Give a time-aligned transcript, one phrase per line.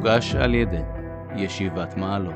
[0.00, 0.82] מוגש על ידי
[1.36, 2.34] ישיבת מעלות.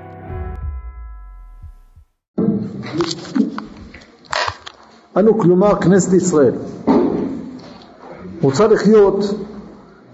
[5.16, 6.52] אנו כלומר כנסת ישראל
[8.42, 9.24] רוצה לחיות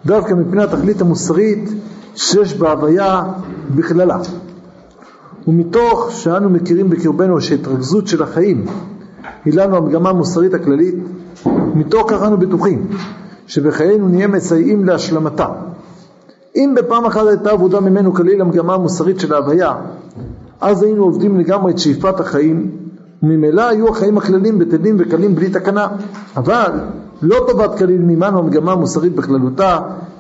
[0.07, 1.69] דווקא מפני התכלית המוסרית
[2.15, 3.23] שיש בהוויה
[3.75, 4.19] בכללה
[5.49, 8.65] ומתוך שאנו מכירים בקרבנו שהתרכזות של החיים
[9.45, 10.95] היא לנו המגמה המוסרית הכללית
[11.75, 12.87] מתוך כך אנו בטוחים
[13.47, 15.70] שבחיינו נהיה מסייעים להשלמתה
[16.57, 19.75] אם בפעם אחת הייתה עבודה ממנו כליל המגמה המוסרית של ההוויה
[20.61, 22.71] אז היינו עובדים לגמרי את שאיפת החיים.
[23.23, 25.89] וממילא היו החיים הכללים בטלים וקלים בלי תקנה.
[26.37, 26.71] אבל
[27.23, 29.79] לא טובת כליל ממנו המגמה המוסרית בכללותה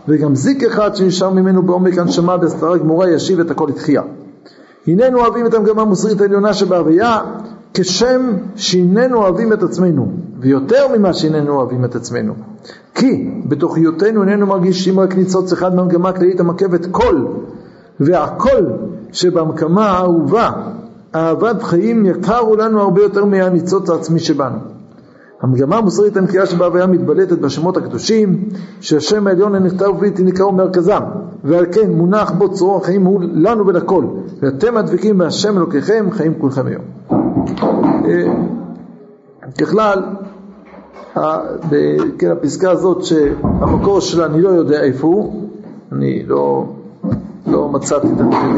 [0.08, 4.02] וגם זיק אחד שנשאר ממנו בעומק הנשמה בהסתרה גמורה ישיב את הכל לתחייה.
[4.86, 7.20] הננו אוהבים את המגמה המוסרית העליונה שבהוויה
[7.74, 12.34] כשם שהננו אוהבים את עצמנו ויותר ממה שהננו אוהבים את עצמנו.
[12.94, 17.26] כי בתוך היותנו הננו מרגישים רק ניצוץ אחד מהמגמה הכללית המקבת כל
[18.00, 18.64] והכל
[19.12, 20.50] שבמקמה האהובה
[21.14, 24.58] אהבת חיים יקרו לנו הרבה יותר מהניצוץ העצמי שבנו.
[25.40, 28.48] המגמה המוסרית הנקייה שבהוויה מתבלטת בשמות הקדושים
[28.80, 31.00] שהשם העליון הנכתב ובלתי ניכר ומרכזם
[31.44, 34.04] ועל כן מונח בו צרור החיים הוא לנו ולכל
[34.42, 36.82] ואתם הדבקים בהשם אלוקיכם חיים כולכם היום.
[38.04, 38.32] אה,
[39.60, 40.02] ככלל
[42.18, 45.48] כן, הפסקה הזאת שהמקור שלה אני לא יודע איפה הוא
[45.92, 46.72] אני לא,
[47.46, 48.06] לא מצאתי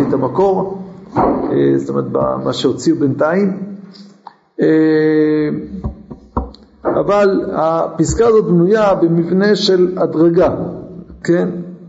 [0.09, 0.79] את המקור
[1.17, 2.05] אה, זאת אומרת
[2.45, 3.63] מה שהוציאו בינתיים
[4.61, 4.67] אה,
[6.85, 10.55] אבל הפסקה הזאת בנויה במבנה של הדרגה,
[11.25, 11.49] כן?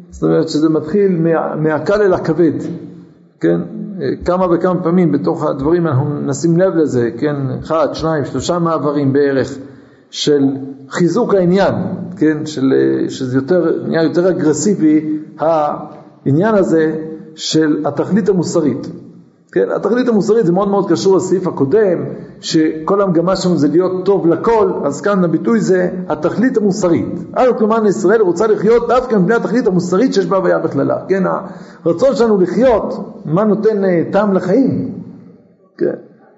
[0.09, 2.54] זאת אומרת שזה מתחיל מה, מהקל אל הכבד,
[3.40, 3.62] כן?
[4.26, 7.36] כמה וכמה פעמים בתוך הדברים אנחנו נשים לב לזה, כן?
[7.59, 9.58] אחד, שניים, שלושה מעברים בערך
[10.14, 10.47] של
[10.89, 11.75] חיזוק העניין,
[12.17, 12.45] כן?
[12.45, 12.73] של,
[13.09, 16.95] שזה יותר, נהיה יותר אגרסיבי העניין הזה
[17.35, 18.88] של התכלית המוסרית.
[19.52, 22.03] כן, התכלית המוסרית זה מאוד מאוד קשור לסעיף הקודם,
[22.41, 27.19] שכל המגמה שלנו זה להיות טוב לכל, אז כאן הביטוי זה התכלית המוסרית.
[27.38, 30.97] אנו כלומר ישראל רוצה לחיות דווקא מבני התכלית המוסרית שיש בה הוויה בכללה.
[31.07, 31.23] כן,
[31.85, 34.91] הרצון שלנו לחיות, מה נותן אה, טעם לחיים?
[35.78, 35.96] כן,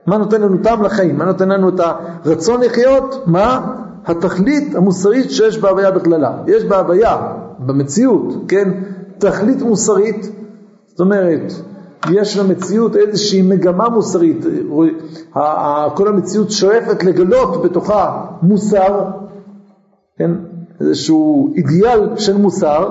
[0.07, 1.17] מה נותן לנו טעם לחיים?
[1.17, 1.79] מה נותן לנו את
[2.25, 3.23] הרצון לחיות?
[3.25, 3.75] מה?
[4.05, 6.37] התכלית המוסרית שיש בה הוויה בכללה.
[6.47, 7.17] יש בה הוויה,
[7.59, 8.71] במציאות, כן,
[9.17, 10.29] תכלית מוסרית,
[10.87, 11.53] זאת אומרת,
[12.11, 14.45] יש למציאות איזושהי מגמה מוסרית,
[15.95, 19.05] כל המציאות שואפת לגלות בתוכה מוסר,
[20.17, 20.31] כן?
[20.81, 22.89] איזשהו אידיאל של מוסר,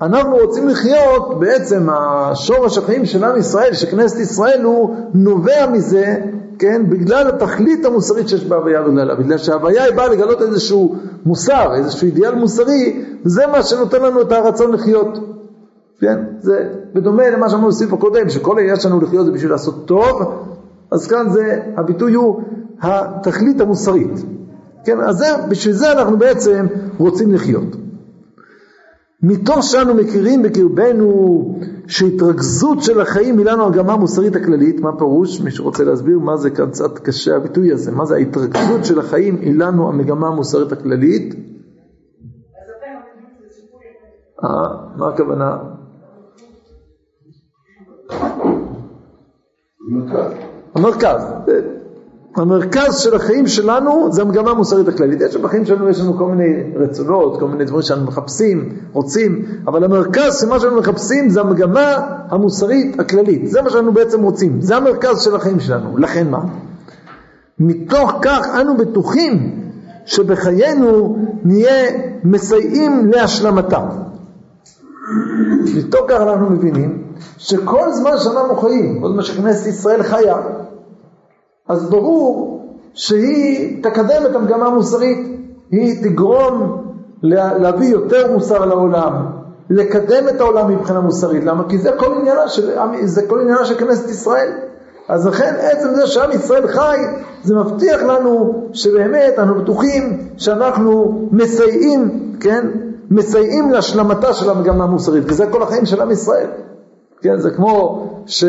[0.00, 6.16] ואנחנו רוצים לחיות, בעצם השורש החיים של עם ישראל, של כנסת ישראל, הוא נובע מזה,
[6.58, 6.82] כן?
[6.88, 10.96] בגלל התכלית המוסרית שיש בהוויה בגללה, בגלל שההוויה היא באה לגלות איזשהו
[11.26, 15.18] מוסר, איזשהו אידיאל מוסרי, זה מה שנותן לנו את הרצון לחיות.
[16.00, 16.18] כן?
[16.40, 20.32] זה בדומה למה שאמרנו בסעיף הקודם, שכל העניין שלנו לחיות זה בשביל לעשות טוב,
[20.90, 22.42] אז כאן זה, הביטוי הוא
[22.82, 24.24] התכלית המוסרית.
[24.84, 25.00] כן?
[25.00, 26.66] אז זה, בשביל זה אנחנו בעצם
[26.98, 27.83] רוצים לחיות.
[29.26, 35.40] מתוך שאנו מכירים בקרבנו שהתרכזות של החיים היא לנו הגמה המוסרית הכללית, מה פירוש?
[35.40, 39.36] מי שרוצה להסביר מה זה כאן קצת קשה הביטוי הזה, מה זה ההתרכזות של החיים
[39.40, 41.34] היא לנו המגמה המוסרית הכללית?
[44.44, 44.50] אה,
[44.96, 45.58] מה הכוונה?
[49.90, 50.32] המרכז.
[50.74, 51.22] המרכז
[52.92, 55.20] של החיים שלנו זה המגמה המוסרית הכללית.
[55.20, 59.84] יש בחיים שלנו יש לנו כל מיני רצונות, כל מיני דברים שאנחנו מחפשים, רוצים, אבל
[59.84, 61.96] המרכז של מה שאנחנו מחפשים זה המגמה
[62.28, 63.50] המוסרית הכללית.
[63.50, 65.98] זה מה שאנחנו בעצם רוצים, זה המרכז של החיים שלנו.
[65.98, 66.40] לכן מה?
[67.58, 69.60] מתוך כך אנו בטוחים
[70.06, 71.90] שבחיינו נהיה
[72.24, 73.86] מסייעים להשלמתם.
[75.76, 77.02] מתוך כך אנחנו מבינים
[77.38, 80.36] שכל זמן שאנחנו חיים, כל זמן שכנסת ישראל חיה,
[81.68, 82.60] אז ברור
[82.94, 85.18] שהיא תקדם את המגמה המוסרית,
[85.70, 86.84] היא תגרום
[87.22, 89.26] להביא יותר מוסר לעולם,
[89.70, 91.44] לקדם את העולם מבחינה מוסרית.
[91.44, 91.68] למה?
[91.68, 92.70] כי זה כל עניינה של,
[93.04, 94.48] זה כל עניינה של כנסת ישראל.
[95.08, 96.96] אז לכן עצם זה שעם ישראל חי,
[97.44, 102.66] זה מבטיח לנו שבאמת אנחנו בטוחים שאנחנו מסייעים, כן,
[103.10, 106.46] מסייעים להשלמתה של המגמה המוסרית, כי זה כל החיים של עם ישראל.
[107.24, 108.44] כן, זה כמו ש...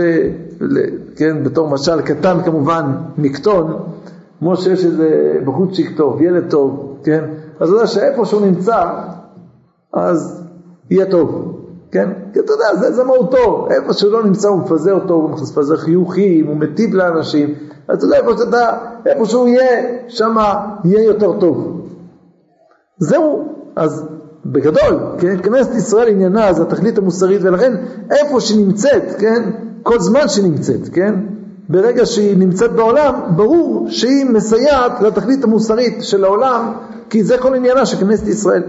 [1.15, 2.85] כן, בתור משל קטן כמובן,
[3.17, 3.83] מקטון,
[4.39, 7.23] כמו שיש איזה בחורצ'יק טוב, ילד טוב, כן,
[7.59, 8.83] אז אתה יודע שאיפה שהוא נמצא,
[9.93, 10.43] אז
[10.89, 11.59] יהיה טוב,
[11.91, 12.09] כן?
[12.33, 15.77] כי אתה יודע, זה, זה מהותו, איפה שהוא לא נמצא הוא מפזר אותו, הוא מפזר
[15.77, 17.53] חיוכים, הוא מטיב לאנשים,
[17.87, 20.35] אז אתה יודע, איפה שאתה, איפה שהוא יהיה, שם
[20.83, 21.87] יהיה יותר טוב.
[22.97, 24.07] זהו, אז
[24.45, 25.41] בגדול, כן?
[25.41, 27.73] כנסת ישראל עניינה זה התכלית המוסרית ולכן
[28.11, 29.43] איפה שהיא נמצאת, כן?
[29.83, 31.15] כל זמן שהיא נמצאת, כן?
[31.69, 36.73] ברגע שהיא נמצאת בעולם, ברור שהיא מסייעת לתכלית המוסרית של העולם,
[37.09, 38.63] כי זה כל עניינה של כנסת ישראל.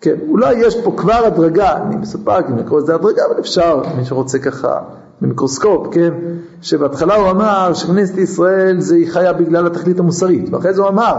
[0.00, 4.04] כן, אולי יש פה כבר הדרגה, אני מסופק אם לקרוא לזה הדרגה, אבל אפשר, מי
[4.04, 4.78] שרוצה ככה
[5.20, 6.14] במיקרוסקופ, כן,
[6.62, 11.14] שבהתחלה הוא אמר שכנסת ישראל זה היא חיה בגלל התכלית המוסרית, ואחרי זה הוא אמר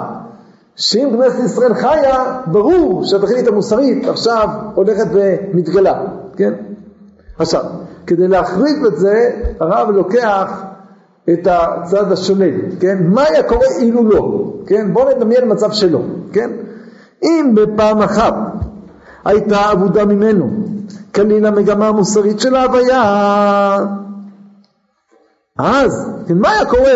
[0.76, 6.04] שאם כנסת ישראל חיה, ברור שהתכלית המוסרית עכשיו הולכת ומתגלה,
[6.38, 6.54] כן?
[7.40, 7.64] עכשיו,
[8.08, 10.64] כדי להחריף את זה, הרב לוקח
[11.30, 12.46] את הצד השונה,
[12.80, 12.98] כן?
[13.04, 14.94] מה היה קורה אילו לא, כן?
[14.94, 16.02] בואו נדמיין מצב שלו,
[16.32, 16.50] כן?
[17.24, 18.34] אם בפעם אחת
[19.26, 20.50] הייתה אבודה ממנו,
[21.16, 23.78] כליל המגמה המוסרית של ההוויה,
[25.58, 26.94] אז, כן, מה היה קורה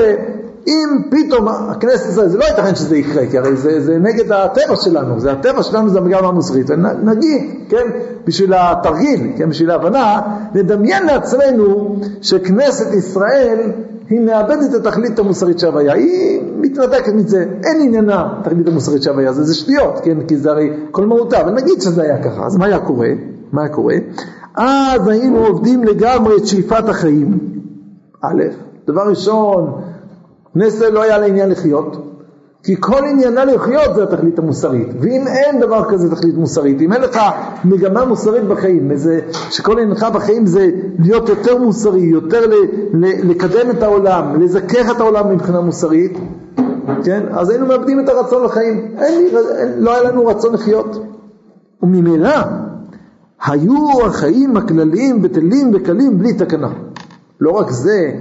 [0.67, 4.75] אם פתאום הכנסת ישראל, זה לא ייתכן שזה יקרה, כי הרי זה, זה נגד הטבע
[4.75, 6.71] שלנו, זה הטבע שלנו זה המגמה המוסרית,
[7.03, 7.87] נגיד, כן,
[8.25, 10.21] בשביל התרגיל, כן, בשביל ההבנה,
[10.55, 13.71] נדמיין לעצמנו שכנסת ישראל
[14.09, 19.09] היא מאבדת את התכלית המוסרית של הוויה, היא מתנתקת מזה, אין עניינה תכלית המוסרית של
[19.09, 22.45] הוויה, זה, זה שטויות, כן, כי זה הרי כל מהותה, אבל נגיד שזה היה ככה,
[22.45, 23.09] אז מה היה קורה?
[23.51, 23.95] מה היה קורה?
[24.55, 27.39] אז היינו עובדים לגמרי את שאיפת החיים,
[28.21, 28.43] א',
[28.87, 29.81] דבר ראשון,
[30.55, 32.09] נסה לא היה לה עניין לחיות,
[32.63, 37.01] כי כל עניינה לחיות זה התכלית המוסרית, ואם אין דבר כזה תכלית מוסרית, אם אין
[37.01, 37.19] לך
[37.65, 39.19] מגמה מוסרית בחיים, איזה,
[39.49, 40.69] שכל עניינך בחיים זה
[40.99, 42.53] להיות יותר מוסרי, יותר ל,
[42.93, 46.17] ל, לקדם את העולם, לזכך את העולם מבחינה מוסרית,
[47.03, 47.23] כן?
[47.31, 51.05] אז היינו מאבדים את הרצון לחיים, אין, אין, לא היה לנו רצון לחיות.
[51.83, 52.35] וממילא
[53.45, 56.69] היו החיים הכלליים בטלים וקלים בלי תקנה.
[57.41, 58.11] לא רק זה,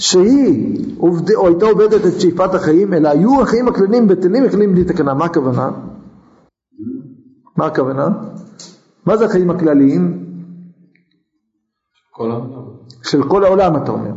[0.00, 4.84] שהיא עובד, או הייתה עובדת את שאיפת החיים, אלא היו החיים הכלליים בטלים וכלליים בלי
[4.84, 5.14] תקנה.
[5.14, 5.70] מה הכוונה?
[7.56, 8.08] מה הכוונה?
[9.06, 10.24] מה זה החיים הכלליים?
[12.10, 12.62] כל העולם.
[13.02, 14.12] של כל העולם אתה אומר.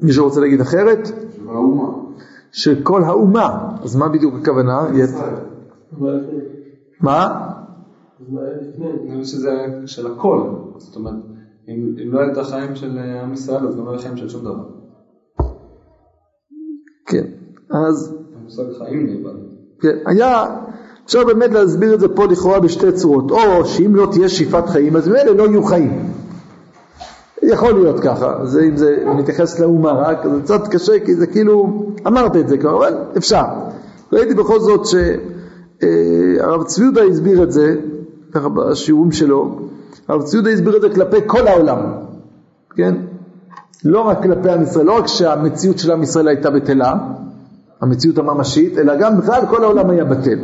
[0.00, 1.06] מישהו רוצה להגיד אחרת?
[1.06, 1.92] של האומה.
[2.52, 3.76] של כל האומה.
[3.82, 4.86] אז מה בדיוק הכוונה?
[7.00, 7.50] מה?
[9.22, 9.50] שזה
[9.86, 10.40] של הכל.
[10.76, 11.14] זאת אומרת,
[11.68, 14.28] אם, אם לא הייתה חיים של אה, עם ישראל, אז גם לא היה חיים של
[14.28, 14.64] שום דבר.
[17.06, 17.24] כן,
[17.70, 18.16] אז...
[18.40, 19.38] המושג חיים נאבד.
[19.80, 20.44] כן, היה,
[21.06, 24.96] אפשר באמת להסביר את זה פה לכאורה בשתי צורות, או שאם לא תהיה שאיפת חיים,
[24.96, 26.12] אז ממילא לא יהיו חיים.
[27.42, 31.86] יכול להיות ככה, זה, אם זה מתייחס לאומה רק, זה קצת קשה כי זה כאילו,
[32.06, 33.44] אמרת את זה כבר, אבל אפשר.
[34.12, 37.76] ראיתי בכל זאת שהרב צבי יהודה הסביר את זה,
[38.32, 39.58] ככה בשיעורים שלו,
[40.08, 41.78] הרב צבי יהודה הסביר את זה כלפי כל העולם,
[42.76, 42.94] כן?
[43.84, 46.94] לא רק כלפי עם ישראל, לא רק שהמציאות של עם ישראל הייתה בטלה,
[47.80, 50.38] המציאות הממשית, אלא גם בכלל כל העולם היה בטל.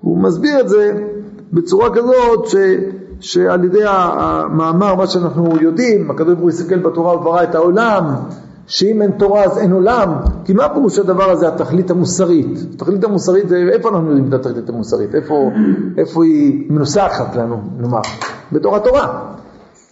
[0.00, 0.92] הוא מסביר את זה
[1.52, 2.54] בצורה כזאת ש,
[3.20, 8.04] שעל ידי המאמר, מה שאנחנו יודעים, הקדוש ברוך הוא הסתכל בתורה וברא את העולם,
[8.66, 10.12] שאם אין תורה אז אין עולם,
[10.44, 12.58] כי מה פירוש הדבר הזה, התכלית המוסרית?
[12.74, 15.14] התכלית המוסרית, איפה אנחנו יודעים את התכלית המוסרית?
[15.14, 15.50] איפה,
[15.98, 18.00] איפה היא מנוסחת לנו, נאמר?
[18.52, 19.20] בתור התורה.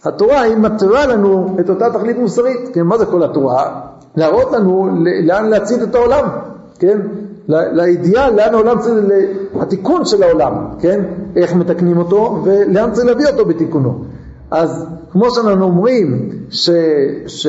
[0.05, 3.81] התורה היא מתרה לנו את אותה תכלית מוסרית, כן, מה זה כל התורה?
[4.15, 4.89] להראות לנו
[5.23, 6.25] לאן להצעיד את העולם,
[6.79, 6.97] כן?
[7.47, 9.05] לאידיאל, לאן העולם צריך,
[9.59, 11.01] התיקון של העולם, כן?
[11.35, 14.03] איך מתקנים אותו ולאן צריך להביא אותו בתיקונו.
[14.55, 16.69] אז כמו שאנחנו אומרים ש,
[17.27, 17.47] ש,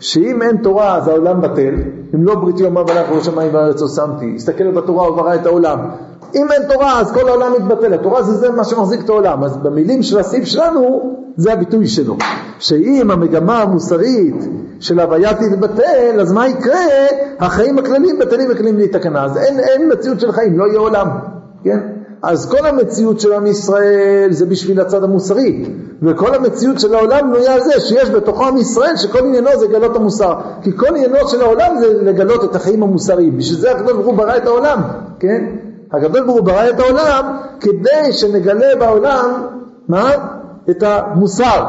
[0.00, 1.74] שאם אין תורה אז העולם בטל,
[2.14, 5.78] אם לא בריתי אומר ולך ראש המים והארץ לא שמתי, הסתכל בתורה וברא את העולם.
[6.34, 9.56] אם אין תורה אז כל העולם מתבטל, התורה זה, זה מה שמחזיק את העולם, אז
[9.56, 12.16] במילים של הסעיף שלנו זה הביטוי שלו,
[12.58, 14.48] שאם המגמה המוסרית
[14.80, 16.86] של הוויה תתבטל, אז מה יקרה?
[17.38, 21.08] החיים הכלליים בטלים וכללים בלי תקנה, אז אין, אין מציאות של חיים, לא יהיה עולם,
[21.64, 21.78] כן?
[22.22, 25.64] אז כל המציאות של עם ישראל זה בשביל הצד המוסרי,
[26.02, 29.96] וכל המציאות של העולם בנויה על זה שיש בתוכו עם ישראל שכל עניינו זה לגלות
[29.96, 34.06] המוסר, כי כל עניינו של העולם זה לגלות את החיים המוסריים, בשביל זה הקדוש ברוך
[34.06, 34.78] הוא ברא את העולם,
[35.20, 35.44] כן?
[35.92, 39.46] הקדוש ברוך הוא ברא את העולם כדי שנגלה בעולם,
[39.88, 40.10] מה?
[40.70, 41.64] את המוסר,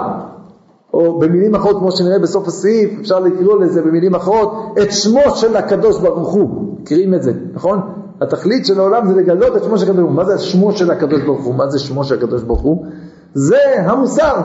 [0.94, 5.56] או במילים אחרות כמו שנראה בסוף הסעיף, אפשר לקרוא לזה במילים אחרות, את שמו של
[5.58, 7.80] הקדוש ברוך הוא, מכירים את זה, נכון?
[8.22, 10.16] התכלית של העולם זה לגלות את שמו של הקדוש ברוך הוא.
[10.16, 11.56] מה זה שמו של הקדוש ברוך הוא?
[11.56, 12.86] מה זה שמו של הקדוש ברוך הוא?
[13.34, 14.42] זה המוסר,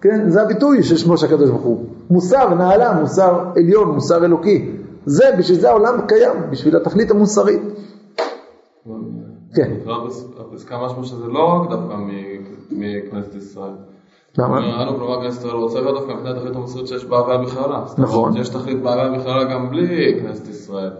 [0.00, 0.28] כן?
[0.28, 1.84] זה הביטוי של שמו של הקדוש ברוך הוא.
[2.10, 4.72] מוסר נעלה, מוסר עליון, מוסר אלוקי.
[5.06, 7.62] זה, בשביל זה העולם קיים, בשביל התכלית המוסרית.
[9.54, 9.72] כן.
[10.40, 11.94] הפסקה משמע שזה לא רק דווקא
[12.70, 13.72] מכנסת ישראל.
[14.38, 14.60] למה?
[14.60, 17.84] נראינו כלומר כנסת ישראל רוצה להיות דווקא מבחינת התכלית המוסרית שיש בהוויה בכללה.
[17.98, 18.36] נכון.
[18.36, 20.90] יש תכלית בהוויה בכללה גם בלי כנסת ישראל.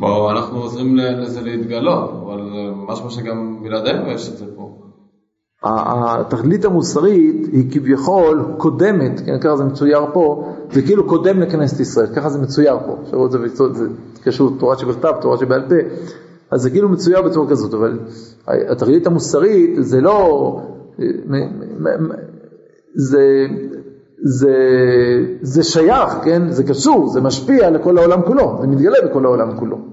[0.00, 4.76] ברור, אנחנו עוזרים לזה להתגלות, אבל זה משהו שגם בלעדינו יש את זה פה.
[5.62, 12.06] התכלית המוסרית היא כביכול קודמת, כן, ככה זה מצויר פה, זה כאילו קודם לכנסת ישראל,
[12.06, 13.38] ככה זה מצויר פה, עכשיו זה,
[13.72, 13.86] זה
[14.24, 15.74] קשור תורה שבכתב, תורה שבעל פה,
[16.50, 17.98] אז זה כאילו מצויר בצורה כזאת, אבל
[18.46, 20.60] התכלית המוסרית זה לא,
[22.94, 23.46] זה,
[24.22, 24.54] זה,
[25.42, 29.89] זה שייך, כן, זה קשור, זה משפיע לכל העולם כולו, זה מתגלה בכל העולם כולו.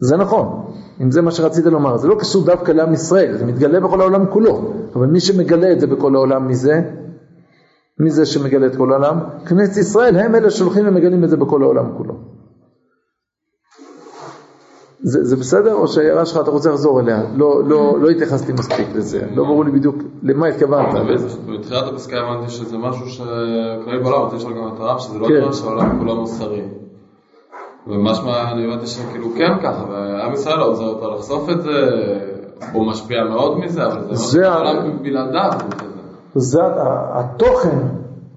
[0.00, 0.64] זה נכון,
[1.00, 4.26] אם זה מה שרצית לומר, זה לא קשור דווקא לעם ישראל, זה מתגלה בכל העולם
[4.26, 6.80] כולו, אבל מי שמגלה את זה בכל העולם, מי זה?
[8.00, 9.18] מי זה שמגלה את כל העולם?
[9.46, 12.14] כנסת ישראל, הם אלה שהולכים ומגלים את זה בכל העולם כולו.
[15.02, 17.22] זה, זה בסדר, או שההערה שלך אתה רוצה לחזור אליה?
[17.36, 20.94] לא, לא, לא התייחסתי מספיק לזה, לא ברור לי בדיוק למה התכוונת.
[21.52, 25.46] בתחילת הפסקה הבנתי שזה משהו שקורה בעולם, יש לו גם את הרב, שזה לא דבר
[25.46, 25.52] כן.
[25.52, 26.62] שהעולם כולו מוסרי.
[27.88, 31.70] ומשמע אני הבנתי שכאילו כן ככה, ועם ישראל לא עוזר אותו לחשוף את זה,
[32.72, 35.50] הוא משפיע מאוד מזה, אבל זה משהו שהעולם בלעדיו.
[36.34, 36.60] זה
[37.12, 37.78] התוכן,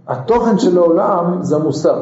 [0.08, 2.02] התוכן של העולם זה המוסר.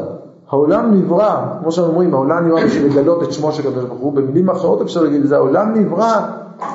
[0.50, 4.14] העולם נברא, כמו שאנחנו אומרים, העולם נברא בשביל לגלות את שמו של הקדוש ברוך הוא,
[4.14, 6.22] במילים אחרות אפשר להגיד את זה, העולם נברא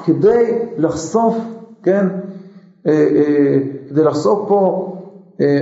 [0.05, 1.37] כדי לחשוף,
[1.83, 2.07] כן,
[2.87, 4.91] אה, אה, כדי לחשוף פה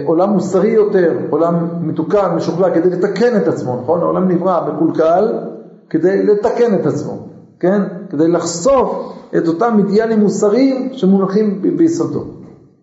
[0.05, 4.01] עולם מוסרי יותר, עולם מתוקן, משוכלל, כדי לתקן את עצמו, נכון?
[4.01, 5.33] העולם נברא מקולקל
[5.91, 7.29] כדי לתקן את עצמו,
[7.61, 7.83] כן?
[8.11, 12.25] כדי לחשוף את אותם אידיאלים מוסריים שמונחים ביסודו,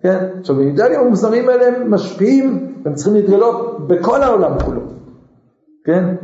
[0.02, 0.26] כן?
[0.40, 4.82] עכשיו, האידיאלים המוסריים האלה הם משפיעים, הם צריכים להתגלות בכל העולם כולו,
[5.86, 6.16] כן?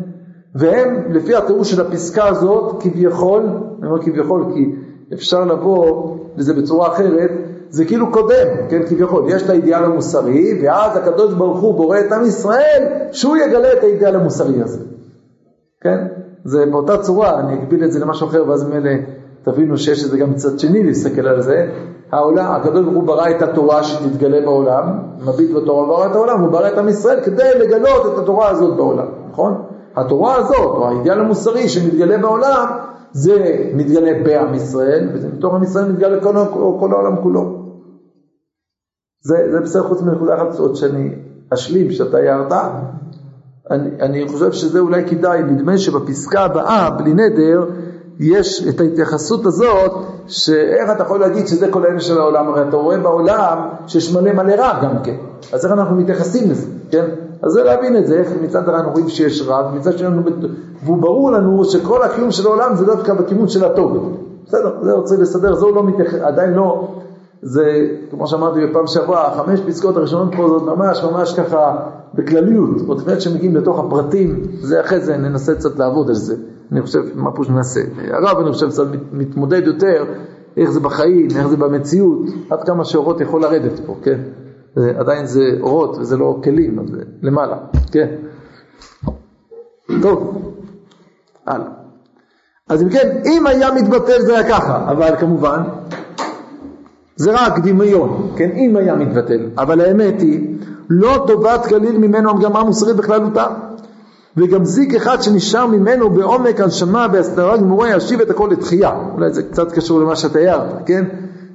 [0.55, 3.43] והם, לפי התיאור של הפסקה הזאת, כביכול,
[3.79, 4.75] אני אומר כביכול כי
[5.13, 7.31] אפשר לבוא לזה בצורה אחרת,
[7.69, 12.11] זה כאילו קודם, כן, כביכול, יש את האידיאל המוסרי, ואז הקדוש ברוך הוא בורא את
[12.11, 14.79] עם ישראל, שהוא יגלה את האידיאל המוסרי הזה,
[15.81, 16.07] כן?
[16.43, 18.91] זה באותה צורה, אני אגביל את זה למשהו אחר, ואז מילא
[19.43, 21.67] תבינו שיש את זה גם מצד שני להסתכל על זה.
[22.11, 26.51] העולם, הקדוש ברוך הוא ברא את התורה שתתגלה בעולם, מביט בתורה ברא את העולם, הוא
[26.51, 29.61] ברא את עם ישראל כדי לגלות את התורה הזאת בעולם, נכון?
[29.95, 32.65] התורה הזאת, או האידיאל המוסרי שמתגלה בעולם,
[33.15, 36.35] זה מתגלה בעם ישראל, וזה מתוך עם ישראל מתגלה כל,
[36.79, 37.65] כל העולם כולו.
[39.21, 41.09] זה, זה בסדר חוץ מנקודה אחת עוד שאני
[41.53, 42.51] אשלים, שאתה הערת.
[43.71, 47.65] אני, אני חושב שזה אולי כדאי, נדמה שבפסקה הבאה, בלי נדר,
[48.19, 49.91] יש את ההתייחסות הזאת,
[50.27, 54.33] שאיך אתה יכול להגיד שזה כל העניין של העולם, הרי אתה רואה בעולם שיש מלא
[54.33, 55.15] מלא רע גם כן,
[55.53, 57.05] אז איך אנחנו מתייחסים לזה, כן?
[57.45, 60.07] אז זה להבין את זה, איך מצד אחד אנחנו רואים שיש רע, ומצד שני,
[60.83, 64.17] והוא ברור לנו שכל הקיום של העולם זה דווקא בכיוון של הטוב.
[64.47, 66.87] בסדר, זה רוצה לסדר, זה הוא לא מתייחס, עדיין לא,
[67.41, 71.75] זה, כמו שאמרתי בפעם שעברה, חמש פסקאות הראשונות פה זאת ממש ממש ככה
[72.13, 76.35] בכלליות, עוד לפני שמגיעים לתוך הפרטים, זה אחרי זה ננסה קצת לעבוד על זה,
[76.71, 77.81] אני חושב, מה פה שנעשה.
[78.11, 80.05] הרב אני חושב קצת מתמודד יותר,
[80.57, 84.19] איך זה בחיים, איך זה במציאות, עד כמה שאורות יכול לרדת פה, כן?
[84.75, 87.57] זה, עדיין זה אורות וזה לא כלים, אז זה למעלה,
[87.91, 88.07] כן?
[90.01, 90.51] טוב,
[91.47, 91.67] הלאה.
[92.69, 95.59] אז אם כן, אם היה מתבטל זה היה ככה, אבל כמובן,
[97.15, 100.55] זה רק דמיון, כן, אם היה מתבטל, אבל האמת היא,
[100.89, 103.47] לא טובת כליל ממנו המגמה המוסרית בכללותה,
[104.37, 109.43] וגם זיק אחד שנשאר ממנו בעומק הנשמה בהסתרה גמורה ישיב את הכל לתחייה, אולי זה
[109.43, 111.05] קצת קשור למה שאתה הערת, כן?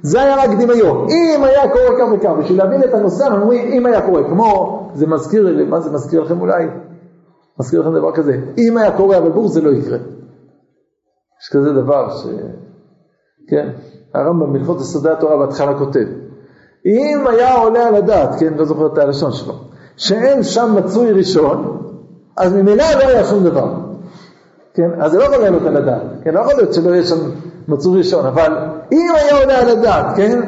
[0.01, 3.71] זה היה רק דמיון, אם היה קורה כך וכך, בשביל להבין את הנושא, אנחנו אומרים
[3.71, 6.65] אם היה קורה, כמו, זה מזכיר, מה זה מזכיר לכם אולי?
[7.59, 9.97] מזכיר לכם דבר כזה, אם היה קורה אבל ברור זה לא יקרה.
[11.41, 12.27] יש כזה דבר ש...
[13.47, 13.69] כן,
[14.13, 16.05] הרמב"ם בהלכות יסודי התורה בהתחלה כותב,
[16.85, 19.53] אם היה עולה על הדעת, כן, לא זוכר את הלשון שלו,
[19.97, 21.81] שאין שם מצוי ראשון,
[22.37, 23.90] אז ממילא לא היה שום דבר.
[24.73, 27.17] כן, אז זה לא יכול לעלות על הדעת, כן, לא יכול להיות שלא יהיה שם
[27.67, 28.57] מצוי ראשון, אבל
[28.91, 30.39] אם היה עולה על הדעת, כן,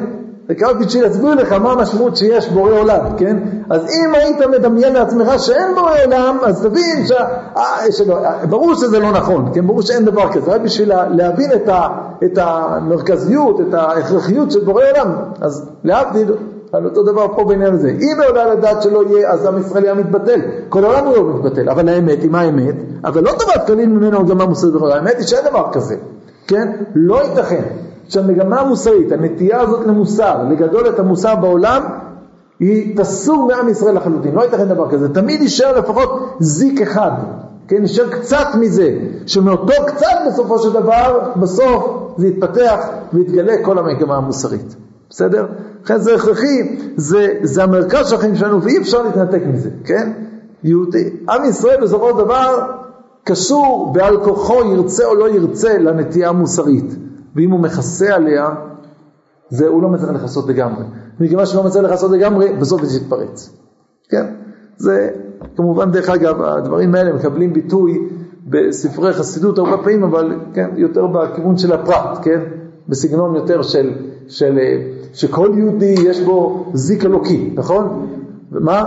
[0.50, 3.36] רק בשביל להסביר לך מה המשמעות שיש בורא עולם, כן?
[3.70, 7.12] אז אם היית מדמיין לעצמך שאין בורא עולם, אז תבין ש...
[7.56, 9.66] אה, שלא, ברור שזה לא נכון, כן?
[9.66, 11.88] ברור שאין דבר כזה, רק בשביל להבין את, ה...
[12.24, 16.28] את המרכזיות, את ההכרחיות של בורא עולם, אז להבדיל,
[16.74, 17.88] על אותו דבר פה בעניין הזה.
[17.88, 20.40] אם עולה על הדעת שלא יהיה, אז עם ישראל היה מתבטל.
[20.68, 22.74] כל העולם הוא לא מתבטל, אבל האמת היא, מה האמת?
[23.04, 25.96] אבל לא טובת כלים ממנו גם המוסר בכלל, האמת היא שאין דבר כזה,
[26.46, 26.72] כן?
[26.94, 27.62] לא ייתכן.
[28.08, 31.82] שהמגמה המוסרית, הנטייה הזאת למוסר, לגדול את המוסר בעולם,
[32.60, 37.10] היא תסור מעם ישראל לחלוטין, לא ייתכן דבר כזה, תמיד יישאר לפחות זיק אחד,
[37.68, 44.16] כן, יישאר קצת מזה, שמאותו קצת בסופו של דבר, בסוף זה יתפתח ויתגלה כל המגמה
[44.16, 44.76] המוסרית,
[45.10, 45.46] בסדר?
[45.84, 50.12] לכן זה הכרחי, זה, זה המרכז של החיים שלנו ואי אפשר להתנתק מזה, כן?
[50.64, 52.72] יהודי, עם ישראל בסופו של דבר
[53.24, 56.96] קשור בעל כוחו ירצה או לא ירצה לנטייה המוסרית,
[57.36, 58.48] ואם הוא מכסה עליה,
[59.48, 60.84] זה הוא לא מצליח לכסות לגמרי.
[61.20, 63.50] מכיוון שלא מצליח לכסות לגמרי, בסוף זה יתפרץ.
[64.08, 64.26] כן?
[64.76, 65.10] זה
[65.56, 68.08] כמובן, דרך אגב, הדברים האלה מקבלים ביטוי
[68.46, 72.40] בספרי חסידות הרבה פעמים, אבל כן, יותר בכיוון של הפרט, כן?
[72.88, 73.92] בסגנון יותר של,
[74.28, 74.58] של,
[75.14, 78.06] שכל יהודי יש בו זיק אלוקי, נכון?
[78.52, 78.84] ומה?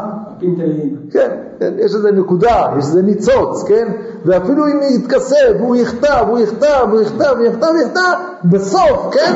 [1.11, 1.29] כן,
[1.59, 3.87] כן, יש איזה נקודה, יש איזה ניצוץ, כן?
[4.25, 8.13] ואפילו אם יתכסה והוא יכתב, הוא יכתב, הוא יכתב, הוא יכתב, הוא יכתב,
[8.45, 9.33] בסוף, כן?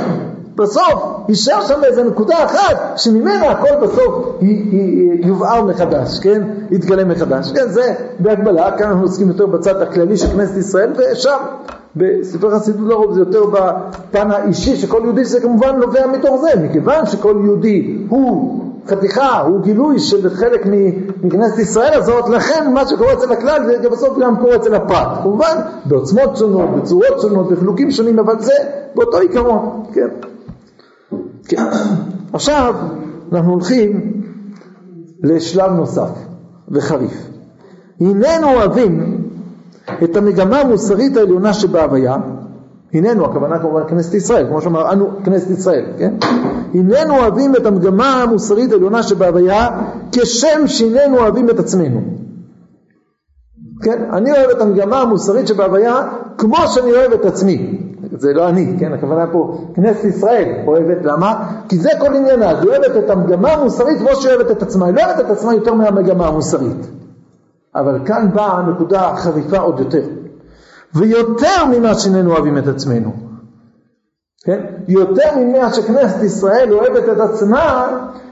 [0.55, 4.39] בסוף יישאר שם איזה נקודה אחת שממנה הכל בסוף
[5.23, 6.41] יובהר מחדש, כן?
[6.71, 7.51] יתגלה מחדש.
[7.51, 11.37] כן, זה בהגבלה, כאן אנחנו עוסקים יותר בצד הכללי של כנסת ישראל ושם
[11.95, 17.05] בספר חסידות לרוב זה יותר בפן האישי שכל יהודי זה כמובן נובע מתוך זה, מכיוון
[17.05, 20.65] שכל יהודי הוא חתיכה, הוא גילוי של חלק
[21.23, 25.07] מכנסת ישראל הזאת, לכן מה שקורה אצל הכלל זה בסוף גם קורה אצל הפרט.
[25.23, 28.53] כמובן בעוצמות שונות, בצורות שונות, בחילוקים שונים, אבל זה
[28.95, 30.07] באותו עיקרון, כן.
[31.47, 31.63] כן.
[32.33, 32.75] עכשיו
[33.33, 34.13] אנחנו הולכים
[35.23, 36.09] לשלב נוסף
[36.71, 37.27] וחריף.
[38.01, 39.21] הננו אוהבים
[40.03, 42.15] את המגמה המוסרית העליונה שבהוויה,
[42.93, 46.13] הננו, הכוונה כמובן כנסת ישראל, כמו שאמר אנו כנסת ישראל, כן?
[46.73, 49.67] הננו אוהבים את המגמה המוסרית העליונה שבהוויה
[50.11, 52.01] כשם שהננו אוהבים את עצמנו.
[53.81, 54.03] כן?
[54.13, 57.79] אני אוהב את המגמה המוסרית שבהוויה כמו שאני אוהב את עצמי.
[58.17, 58.93] זה לא אני, כן?
[58.93, 61.51] הכוונה פה, כנסת ישראל אוהבת, למה?
[61.69, 64.95] כי זה כל עניינה, היא אוהבת את המגמה המוסרית כמו שהיא אוהבת את עצמה, היא
[64.95, 66.87] לא אוהבת את עצמה יותר מהמגמה המוסרית.
[67.75, 70.03] אבל כאן באה הנקודה החריפה עוד יותר.
[70.95, 73.11] ויותר ממה שאיננו אוהבים את עצמנו.
[74.45, 74.65] כן?
[74.87, 77.87] יותר ממה שכנסת ישראל אוהבת את עצמה,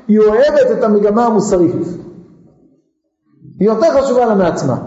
[0.08, 1.88] היא אוהבת את המגמה המוסרית.
[3.60, 4.78] היא יותר חשובה לה מעצמה.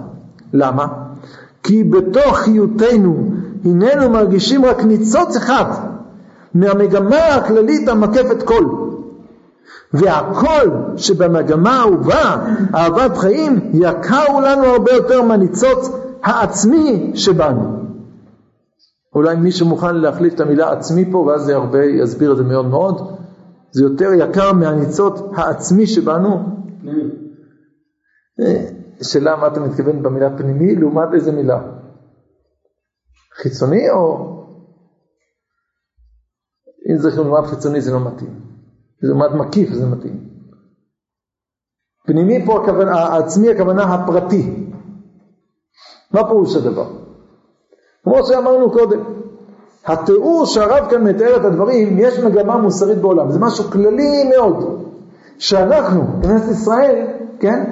[0.52, 0.86] למה?
[1.62, 3.31] כי בתוך חיותנו
[3.64, 5.64] הננו מרגישים רק ניצוץ אחד
[6.54, 8.64] מהמגמה הכללית המקפת כל.
[9.92, 12.36] והכל שבמגמה האהובה,
[12.74, 15.90] אהבת חיים, יקר לנו הרבה יותר מהניצוץ
[16.22, 17.82] העצמי שבנו.
[19.14, 22.66] אולי מישהו מוכן להחליף את המילה עצמי פה, ואז זה הרבה יסביר את זה מאוד
[22.66, 23.16] מאוד.
[23.70, 26.42] זה יותר יקר מהניצוץ העצמי שבנו.
[26.80, 27.02] פנימי.
[28.40, 28.64] אה,
[29.02, 31.60] שאלה מה אתה מתכוון במילה פנימי, לעומת איזה מילה?
[33.36, 34.28] חיצוני או...
[36.90, 38.40] אם זה לעומת חיצוני זה לא מתאים.
[39.02, 40.28] לעומת מקיף זה מתאים.
[42.06, 44.66] פנימי פה הכוונה, העצמי הכוונה הפרטי.
[46.10, 46.86] מה פירוש הדבר?
[48.04, 49.00] כמו שאמרנו קודם,
[49.86, 54.84] התיאור שהרב כאן מתאר את הדברים, יש מגמה מוסרית בעולם, זה משהו כללי מאוד,
[55.38, 57.06] שאנחנו, כנסת ישראל,
[57.40, 57.64] כן,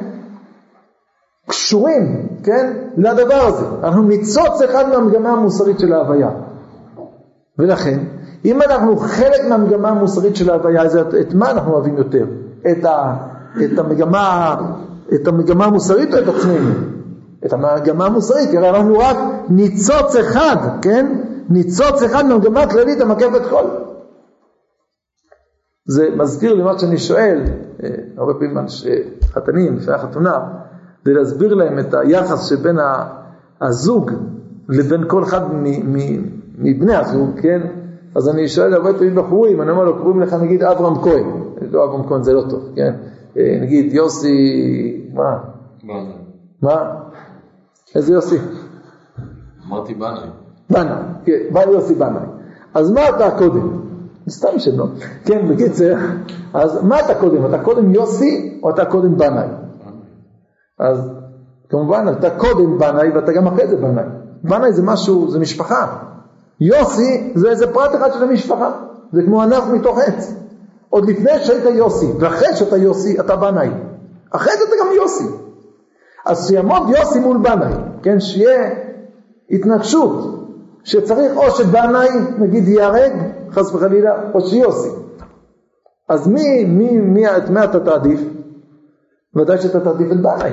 [1.47, 3.67] קשורים, כן, לדבר הזה.
[3.83, 6.31] אנחנו ניצוץ אחד מהמגמה המוסרית של ההוויה.
[7.59, 7.99] ולכן,
[8.45, 12.27] אם אנחנו חלק מהמגמה המוסרית של ההוויה, אז את מה אנחנו אוהבים יותר?
[12.71, 13.17] את, ה,
[13.65, 14.55] את, המגמה,
[15.15, 16.71] את המגמה המוסרית או את עצמנו?
[17.47, 19.17] את המגמה המוסרית, כי אנחנו רק
[19.49, 21.21] ניצוץ אחד, כן?
[21.49, 23.65] ניצוץ אחד מהמגמה הכללית המקפת כל.
[25.87, 27.45] זה מזכיר לי מה שאני שואל,
[27.83, 28.57] אה, הרבה פעמים
[29.33, 30.39] חתנים, לפני החתונה,
[31.03, 32.77] כדי להסביר להם את היחס שבין
[33.61, 34.11] הזוג
[34.69, 35.41] לבין כל אחד
[36.59, 37.61] מבני הזוג, כן?
[38.15, 41.25] אז אני שואל הרבה פעמים בחורים, אני אומר לו, קוראים לך נגיד אברהם כהן,
[41.71, 42.95] לא אברהם כהן זה לא טוב, כן?
[43.37, 44.31] אה, נגיד יוסי,
[45.15, 45.39] מה?
[45.83, 46.13] בנאי.
[46.63, 46.95] מה?
[47.95, 48.39] איזה יוסי?
[49.69, 50.29] אמרתי בנאי.
[50.71, 52.23] בנאי, כן, בא יוסי בנאי.
[52.75, 53.81] אז מה אתה קודם?
[54.29, 54.87] סתם שלא.
[55.25, 55.95] כן, בקיצר,
[56.55, 57.47] אז מה אתה קודם?
[57.47, 59.47] אתה קודם יוסי או אתה קודם בנאי?
[60.81, 61.11] אז
[61.69, 64.05] כמובן אתה קודם בנאי ואתה גם אחרי זה בנאי.
[64.45, 65.97] בנאי זה משהו, זה משפחה.
[66.61, 68.71] יוסי זה איזה פרט אחד של המשפחה.
[69.13, 70.35] זה כמו ענף מתוך עץ.
[70.91, 73.69] עוד לפני שהיית יוסי, ואחרי שאתה יוסי אתה בנאי.
[74.31, 75.25] אחרי זה אתה גם יוסי.
[76.27, 78.71] אז שיעמוד יוסי מול בנאי, כן, שיהיה
[79.51, 80.47] התנגשות,
[80.85, 83.13] שצריך או שבנאי נגיד ייהרג,
[83.51, 84.89] חס וחלילה, או שיוסי.
[86.09, 88.21] אז מי, מי, מי, את מי אתה תעדיף?
[89.37, 90.53] ודאי שאתה תעדיף את בנאי.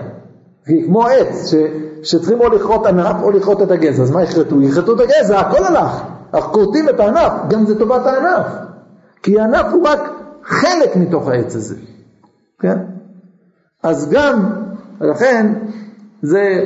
[0.86, 1.56] כמו עץ, ש,
[2.04, 4.62] שצריכים או לכרות ענף או לכרות את הגזע, אז מה יכרתו?
[4.62, 6.02] יכרתו את הגזע, הכל הלך,
[6.34, 8.46] אנחנו כורתים את הענף, גם זה טובת הענף,
[9.24, 10.00] כי הענף הוא רק
[10.44, 11.76] חלק מתוך העץ הזה,
[12.60, 12.78] כן?
[13.84, 14.50] אז גם,
[15.02, 15.54] לכן,
[16.22, 16.66] זה,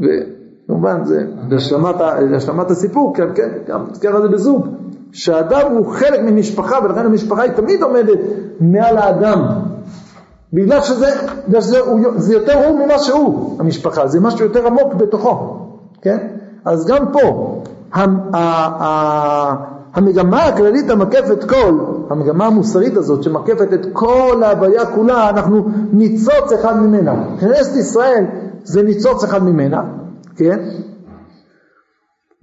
[0.00, 1.94] וכמובן זה להשלמת,
[2.30, 4.66] להשלמת הסיפור, כן, כן, גם ככה זה בזוג,
[5.12, 8.18] שהאדם הוא חלק ממשפחה ולכן המשפחה היא תמיד עומדת
[8.60, 9.44] מעל האדם
[10.52, 11.10] בגלל שזה,
[11.48, 15.58] בגלל שזה הוא, זה יותר הוא ממה שהוא, המשפחה, זה משהו יותר עמוק בתוכו.
[16.02, 16.18] כן?
[16.64, 17.54] אז גם פה,
[19.94, 21.78] המגמה הכללית המקפת כל,
[22.10, 27.14] המגמה המוסרית הזאת שמקפת את כל ההוויה כולה, אנחנו ניצוץ אחד ממנה.
[27.40, 28.24] כנסת ישראל
[28.64, 29.82] זה ניצוץ אחד ממנה,
[30.36, 30.58] כן?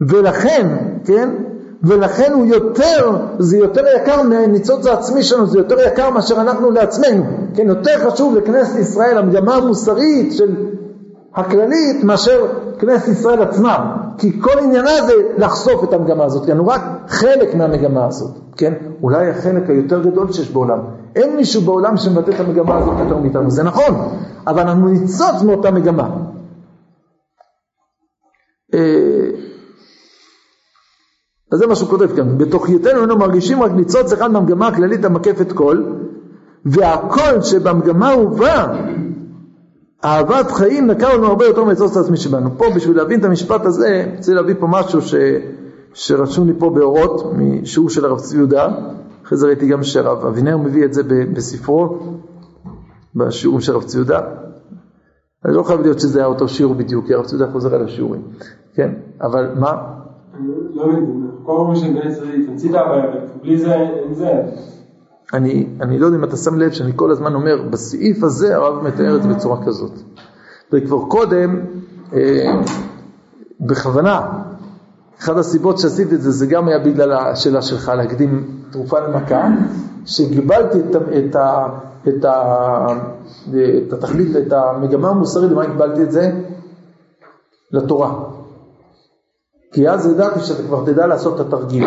[0.10, 0.68] ולכן,
[1.06, 1.30] כן?
[1.86, 7.24] ולכן הוא יותר, זה יותר יקר מהניצוץ העצמי שלנו, זה יותר יקר מאשר אנחנו לעצמנו.
[7.56, 10.56] כן, יותר חשוב לכנסת ישראל המגמה המוסרית של
[11.36, 12.48] הכללית מאשר
[12.80, 13.98] כנסת ישראל עצמה.
[14.17, 18.74] כי כל עניינה זה לחשוף את המגמה הזאת, כן, הוא רק חלק מהמגמה הזאת, כן?
[19.04, 20.80] אולי החלק היותר גדול שיש בעולם.
[21.15, 23.95] אין מישהו בעולם שמבטא את המגמה הזאת יותר מאיתנו, זה נכון,
[24.48, 26.10] אבל אנחנו ניצוץ מאותה מגמה.
[28.74, 29.35] אה,
[31.56, 35.52] אז זה מה שהוא כותב כאן, בתוכייתנו אנו מרגישים רק ניצוץ אחד מהמגמה הכללית המקפת
[35.52, 35.84] כל,
[36.65, 38.68] והכל שבמגמה הובא,
[40.06, 42.58] אהבת חיים נקע לנו הרבה יותר מהניצוץ העצמי שבנו.
[42.58, 45.15] פה בשביל להבין את המשפט הזה, רוצה להביא פה משהו ש...
[45.94, 48.68] שרשום לי פה באורות, משיעור של הרב צבי יהודה,
[49.26, 52.00] אחרי זה ראיתי גם שהרב אבינר מביא את זה בספרו,
[53.15, 54.20] בשיעורים של הרב צבי יהודה.
[55.46, 57.84] אני לא חייב להיות שזה היה אותו שיעור בדיוק, כי הרב צבי יהודה חוזר על
[57.84, 58.22] השיעורים,
[58.74, 59.72] כן, אבל מה?
[60.74, 63.05] לא מבין, כל שבן ישראל תמצית הבעיה,
[63.41, 64.41] בלי זה אין זה.
[65.34, 68.84] אני, אני לא יודע אם אתה שם לב שאני כל הזמן אומר, בסעיף הזה הרב
[68.84, 69.91] מתאר את זה בצורה כזאת.
[70.73, 71.60] וכבר קודם,
[72.13, 72.62] אה,
[73.60, 74.21] בכוונה,
[75.19, 79.47] אחת הסיבות שעשיתי את זה, זה גם היה בגלל השאלה שלך להקדים תרופה למכה,
[80.05, 81.67] שגיבלתי את, את, ה,
[82.08, 82.88] את, ה,
[83.88, 86.31] את התכלית, את המגמה המוסרית, למה הגבלתי את זה?
[87.71, 88.13] לתורה.
[89.75, 91.85] כי אז ידעתי שאתה כבר תדע לעשות את התרגיל.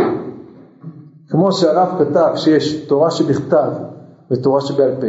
[1.30, 3.70] כמו שהרב כתב שיש תורה שבכתב
[4.30, 5.06] ותורה שבעל פה,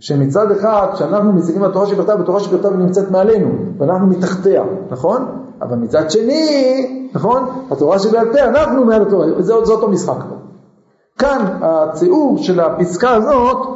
[0.00, 5.26] שמצד אחד כשאנחנו מסתכלים על תורה שבכתב ותורה שבכתב נמצאת מעלינו ואנחנו מתחתיה, נכון?
[5.62, 7.42] אבל מצד שני, נכון?
[7.70, 10.24] התורה שבעל פה אנחנו מעל התורה, זה, אותו משחק.
[11.18, 13.75] כאן הציור של הפסקה הזאת,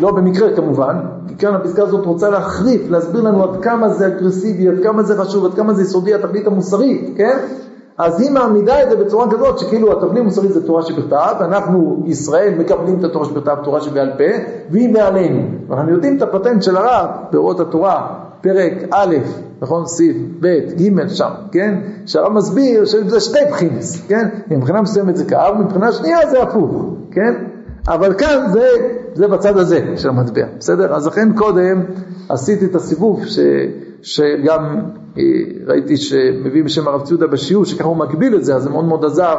[0.00, 0.96] לא במקרה כמובן,
[1.28, 5.16] כי כאן הפסקה הזאת רוצה להחריף, להסביר לנו עד כמה זה אגרסיבי, עד כמה זה
[5.16, 7.38] חשוב, עד כמה זה יסודי התכלית המוסרית, כן?
[7.98, 12.54] אז היא מעמידה את זה בצורה כזאת שכאילו התבנית מוסרית זה תורה שבכתב, אנחנו ישראל
[12.58, 15.42] מקבלים את התורה שבכתב, תורה שבעל פה, והיא מעלינו.
[15.70, 18.06] אנחנו יודעים את הפטנט של הרב באורות התורה,
[18.40, 19.16] פרק א',
[19.62, 19.86] נכון?
[19.86, 20.46] סעיף ב',
[20.76, 21.74] ג' שם, כן?
[22.06, 24.28] שהרב מסביר שזה שתי בחינס, כן?
[24.50, 27.34] מבחינה מסוימת זה כאב, מבחינה שנייה זה הפוך, כן?
[27.88, 28.66] אבל כאן זה,
[29.14, 30.94] זה בצד הזה של המטבע, בסדר?
[30.94, 31.82] אז לכן קודם
[32.28, 33.38] עשיתי את הסיבוב ש,
[34.02, 34.80] שגם
[35.18, 35.22] אה,
[35.66, 39.04] ראיתי שמביא בשם הרב ציודה בשיעור, שככה הוא מגביל את זה, אז זה מאוד מאוד
[39.04, 39.36] עזר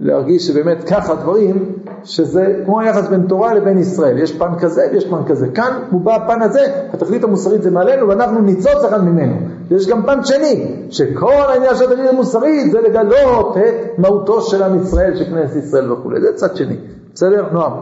[0.00, 1.72] להרגיש שבאמת ככה דברים,
[2.04, 5.48] שזה כמו היחס בין תורה לבין ישראל, יש פן כזה ויש פן כזה.
[5.48, 6.60] כאן הוא בא הפן הזה,
[6.92, 9.36] התכלית המוסרית זה מעלינו ואנחנו ניצוץ אחד ממנו.
[9.70, 14.82] יש גם פן שני, שכל העניין של התכלית המוסרית זה לגלות את מהותו של עם
[14.82, 16.76] ישראל, של כנסת ישראל וכולי, זה צד שני.
[17.14, 17.46] בסדר?
[17.52, 17.72] נועם.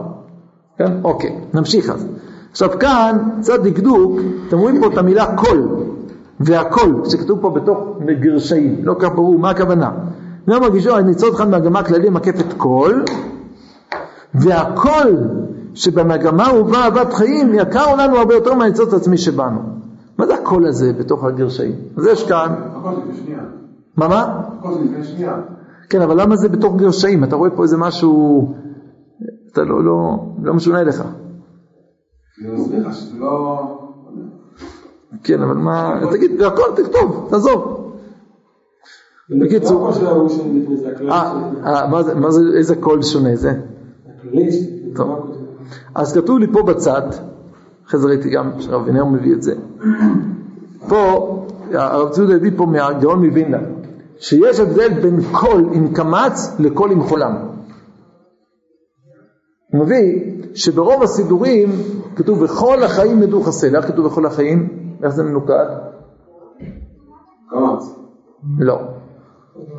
[0.77, 0.91] כן?
[1.03, 2.07] אוקיי, נמשיך אז.
[2.51, 5.67] עכשיו כאן, צד דקדוק, אתם רואים פה את המילה קול.
[6.39, 7.77] והכל, שכתוב פה בתוך
[8.21, 9.91] גרשאים, לא כך ברור מה הכוונה.
[10.47, 13.01] לא מרגישו, אני ניצוד אחד מהגמה הכללי מקפת כל,
[14.33, 15.15] והכל
[15.73, 19.59] שבמגמה הובא אהבת חיים יקר לנו הרבה יותר מהניצוץ העצמי שבנו.
[20.17, 21.75] מה זה הקול הזה בתוך הגרשאים?
[21.97, 22.53] אז יש כאן...
[22.75, 23.39] הכל זה בשנייה.
[23.97, 24.41] מה מה?
[24.59, 25.37] הכל זה לפני שנייה.
[25.89, 27.23] כן, אבל למה זה בתוך גרשאים?
[27.23, 28.53] אתה רואה פה איזה משהו...
[29.51, 31.03] אתה לא, לא, לא משונה לך.
[33.19, 33.61] לא...
[35.23, 35.99] כן, אבל מה...
[36.11, 37.77] תגיד, והכל תכתוב, תעזוב.
[39.29, 39.91] בקיצור,
[41.09, 41.33] אה,
[41.65, 43.53] אה, מה זה, איזה קול שונה זה?
[44.95, 45.35] טוב.
[45.95, 47.01] אז כתוב לי פה בצד,
[47.87, 49.55] אחרי זה ראיתי גם שהרב וינר מביא את זה,
[50.87, 51.33] פה,
[51.73, 53.57] הרב ציודה הביא פה מהגאון מווילנה,
[54.19, 57.35] שיש הבדל בין קול עם קמץ לקול עם חולם.
[59.71, 61.69] הוא מביא שברוב הסידורים
[62.15, 64.69] כתוב בכל החיים ידעו חסל, איך כתוב בכל החיים?
[65.03, 65.65] איך זה מנוקד?
[67.49, 67.95] קמץ.
[68.59, 68.79] לא.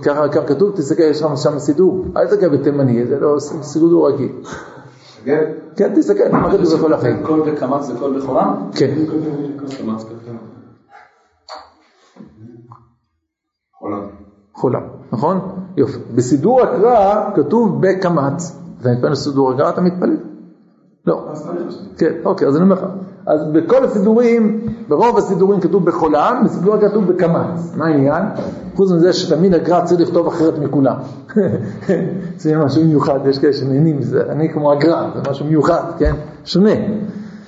[0.02, 4.32] ככה כתוב, תסתכל, יש לך שם סידור, אל תסתכל בתימני, זה לא סידור רגיל.
[5.24, 5.52] כן?
[5.76, 7.22] כן, תסתכל, מה כתוב בכל החיים?
[7.26, 8.56] קול וקמץ זה קול בכורה?
[8.74, 8.94] כן.
[13.78, 14.06] חולם.
[14.54, 15.40] חולם, נכון?
[15.76, 15.98] יופי.
[16.14, 20.16] בסידור הקרא כתוב בקמץ, אתה מתפלל לסידור הקרא, אתה מתפלל?
[21.06, 21.28] לא.
[21.32, 21.80] לשני.
[21.98, 22.84] כן, אוקיי, אז אני אומר לך.
[23.26, 27.74] אז בכל הסידורים, ברוב הסידורים כתוב בחולם, בסידור כתוב בקמץ.
[27.76, 28.22] מה העניין?
[28.74, 30.96] חוץ מזה שתמיד הגר"א צריך לכתוב אחרת מכולם.
[32.38, 34.22] זה משהו מיוחד, יש כאלה שנהנים מזה.
[34.28, 36.14] אני כמו הגר"א, זה משהו מיוחד, כן?
[36.44, 36.70] שונה.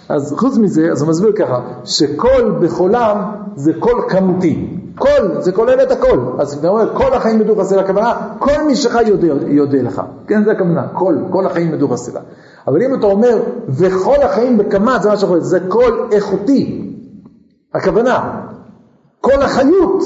[0.09, 4.77] אז חוץ מזה, אז הוא מסביר ככה, שקול בחולם זה קול כמותי.
[4.95, 6.19] כל, זה כולל את הכל.
[6.39, 10.03] אז אתה אומר, כל החיים מדוך הסלע, הכוונה, כל מי שחי יודע, יודע לך.
[10.27, 12.21] כן, זה הכוונה, כל, כל החיים מדוך הסלע.
[12.67, 16.87] אבל אם אתה אומר, וכל החיים בקמ"ט, זה מה שאנחנו זה כל איכותי.
[17.75, 18.41] הכוונה,
[19.21, 20.03] כל החיות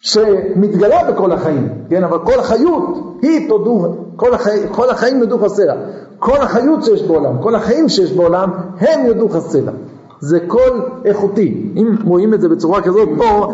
[0.00, 5.74] שמתגלה בכל החיים, כן, אבל כל החיות היא תודו, כל, החי, כל החיים יודו חסרה.
[6.18, 9.72] כל החיות שיש בעולם, כל החיים שיש בעולם, הם יודו חסרה.
[10.20, 11.72] זה קול איכותי.
[11.76, 13.52] אם רואים את זה בצורה כזאת, פה...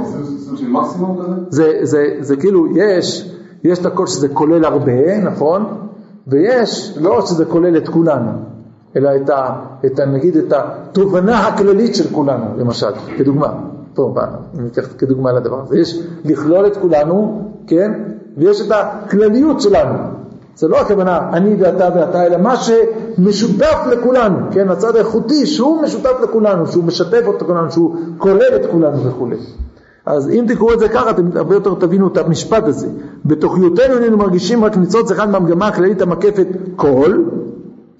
[1.50, 1.64] זה?
[1.72, 3.34] זה, זה, זה כאילו, יש,
[3.64, 5.64] יש את הקול שזה כולל הרבה, נכון?
[6.26, 8.30] ויש, לא שזה כולל את כולנו,
[8.96, 9.50] אלא את, ה,
[9.87, 13.52] את ה, נגיד, את התובנה הכללית של כולנו, למשל, כדוגמה.
[13.94, 14.14] פה,
[14.58, 15.78] אני אקח כדוגמה לדבר הזה.
[15.78, 17.92] יש לכלול את כולנו, כן?
[18.37, 19.98] ויש את הכלליות שלנו.
[20.56, 24.68] זה לא הכוונה אני ואתה ואתה, אלא מה שמשותף לכולנו, כן?
[24.68, 29.37] הצד האיכותי שהוא משותף לכולנו, שהוא משתף אותו כולנו, שהוא כולל את כולנו וכולי.
[30.07, 32.88] אז אם תקראו את זה ככה, אתם הרבה יותר תבינו את המשפט הזה.
[33.25, 37.31] בתוכיותנו איננו מרגישים רק ניצוץ אחד מהמגמה הכללית המקפת קול,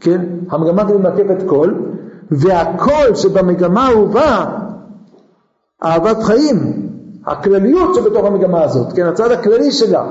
[0.01, 0.21] כן?
[0.51, 1.75] המגמה הכללית מקפת קול,
[2.31, 4.45] והקול שבמגמה האהובה,
[5.85, 6.88] אהבת חיים,
[7.27, 9.07] הכלליות שבתוך המגמה הזאת, כן?
[9.07, 10.05] הצד הכללי שלה,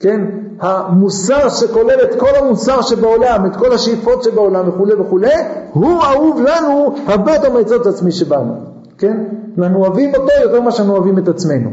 [0.00, 0.20] כן?
[0.60, 5.34] המוסר שכולל את כל המוסר שבעולם, את כל השאיפות שבעולם וכולי וכולי,
[5.72, 9.24] הוא אהוב לנו הרבה יותר מהצוץ עצמי שבנו, כן?
[9.58, 11.70] אנחנו אוהבים אותו יותר ממה שאנחנו אוהבים את עצמנו.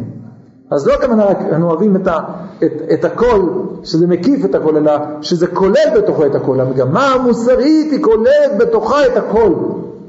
[0.72, 2.20] אז לא כמובן רק אנחנו אוהבים את, ה,
[2.64, 3.50] את, את הכל,
[3.84, 6.60] שזה מקיף את הכל, אלא שזה כולל בתוכו את הכל.
[6.60, 9.54] המגמה המוסרית היא כוללת בתוכה את הכל,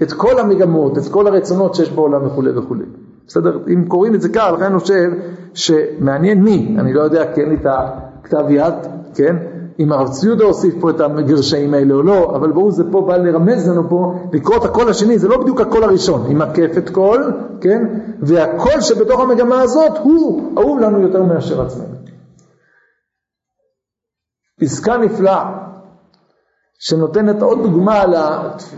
[0.02, 2.84] את כל המגמות, את כל הרצונות שיש בעולם וכולי וכולי.
[3.26, 3.58] בסדר?
[3.68, 5.10] אם קוראים את זה ככה, לכן אני חושב
[5.54, 8.74] שמעניין מי, אני לא יודע, כי אין לי את הכתב יד,
[9.14, 9.36] כן?
[9.78, 13.16] אם הרב ציודה הוסיף פה את הגרשאים האלה או לא, אבל ברור זה פה בא
[13.16, 17.32] לרמז לנו פה, לקרוא את הקול השני, זה לא בדיוק הקול הראשון, עם מקפת קול,
[17.60, 17.82] כן?
[18.20, 21.94] והקול שבתוך המגמה הזאת הוא אהוב לנו יותר מאשר עצמנו.
[24.60, 25.52] פסקה נפלאה,
[26.78, 28.04] שנותנת עוד דוגמה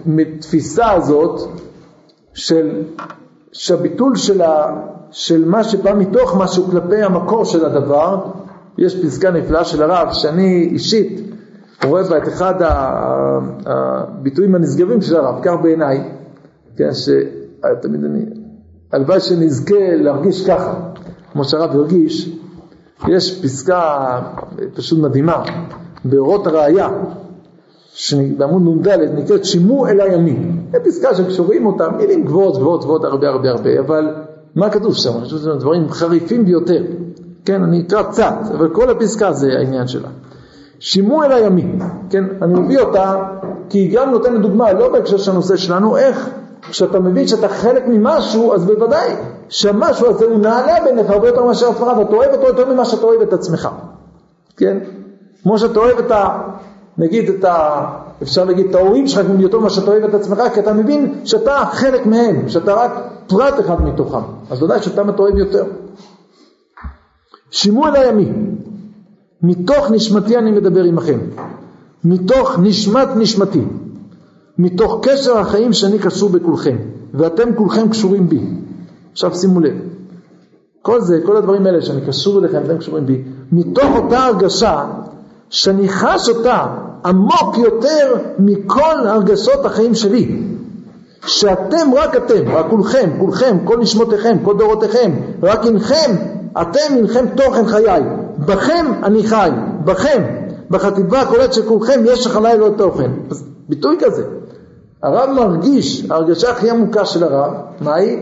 [0.06, 1.40] לתפיסה הזאת
[2.34, 2.82] של
[3.52, 4.80] שהביטול של, ה,
[5.10, 8.24] של מה שבא מתוך משהו כלפי המקור של הדבר,
[8.78, 11.20] יש פסקה נפלאה של הרב שאני אישית
[11.84, 12.54] רואה בה את אחד
[13.66, 16.10] הביטויים הנשגבים של הרב, כך בעיניי,
[16.76, 18.24] כן, שתמיד אני,
[18.92, 20.74] הלוואי שנזכה להרגיש ככה,
[21.32, 22.38] כמו שהרב הרגיש,
[23.08, 24.20] יש פסקה
[24.74, 25.42] פשוט מדהימה,
[26.04, 26.88] באורות הראייה,
[28.36, 30.66] בעמוד נ"ד נקראת שימו אל הימין.
[30.72, 34.14] זו פסקה שקשורים אותה, מילים גבוהות גבוהות גבוהות הרבה הרבה הרבה, אבל
[34.54, 35.10] מה כתוב שם?
[35.16, 36.84] אני חושב שזה דברים חריפים ביותר.
[37.44, 40.08] כן, אני אקרא קצת, אבל כל הפסקה זה העניין שלה.
[40.80, 43.22] שימו אל הימין, כן, אני מביא אותה
[43.68, 46.28] כי היא גם נותנת דוגמה, לא בהקשר של הנושא שלנו, איך
[46.70, 49.16] כשאתה מבין שאתה חלק ממשהו, אז בוודאי
[49.48, 53.06] שהמשהו הזה הוא נעלה בעיניך הרבה יותר מאשר עצמך, ואתה אוהב אותו יותר ממה שאתה
[53.06, 53.68] אוהב את עצמך,
[54.56, 54.78] כן?
[55.42, 56.38] כמו שאתה אוהב את ה...
[56.98, 57.84] נגיד את ה...
[58.22, 61.62] אפשר להגיד את ההורים שלך יותר ממה שאתה אוהב את עצמך, כי אתה מבין שאתה
[61.72, 62.90] חלק מהם, שאתה רק
[63.26, 65.64] פרט אחד מתוכם, אז ודאי שאתה אתה אוהב יותר.
[67.54, 68.56] שימו אל הימין,
[69.42, 71.18] מתוך נשמתי אני מדבר עמכם,
[72.04, 73.64] מתוך נשמת נשמתי,
[74.58, 76.76] מתוך קשר החיים שאני קשור בכולכם,
[77.14, 78.40] ואתם כולכם קשורים בי.
[79.12, 79.74] עכשיו שימו לב,
[80.82, 84.84] כל זה, כל הדברים האלה שאני קשור אליכם, אתם קשורים בי, מתוך אותה הרגשה
[85.50, 86.66] שאני חש אותה
[87.04, 90.42] עמוק יותר מכל הרגשות החיים שלי.
[91.26, 95.12] שאתם, רק אתם, רק כולכם, כולכם, כל נשמותיכם, כל דורותיכם,
[95.42, 98.02] רק אינכם, אתם אינכם תוכן חיי.
[98.38, 99.50] בכם אני חי,
[99.84, 100.22] בכם,
[100.70, 103.10] בחטיבה הכוללת של כולכם יש החלל לא תוכן.
[103.30, 104.24] אז ביטוי כזה.
[105.02, 108.18] הרב מרגיש, ההרגשה הכי עמוקה של הרב, מה היא?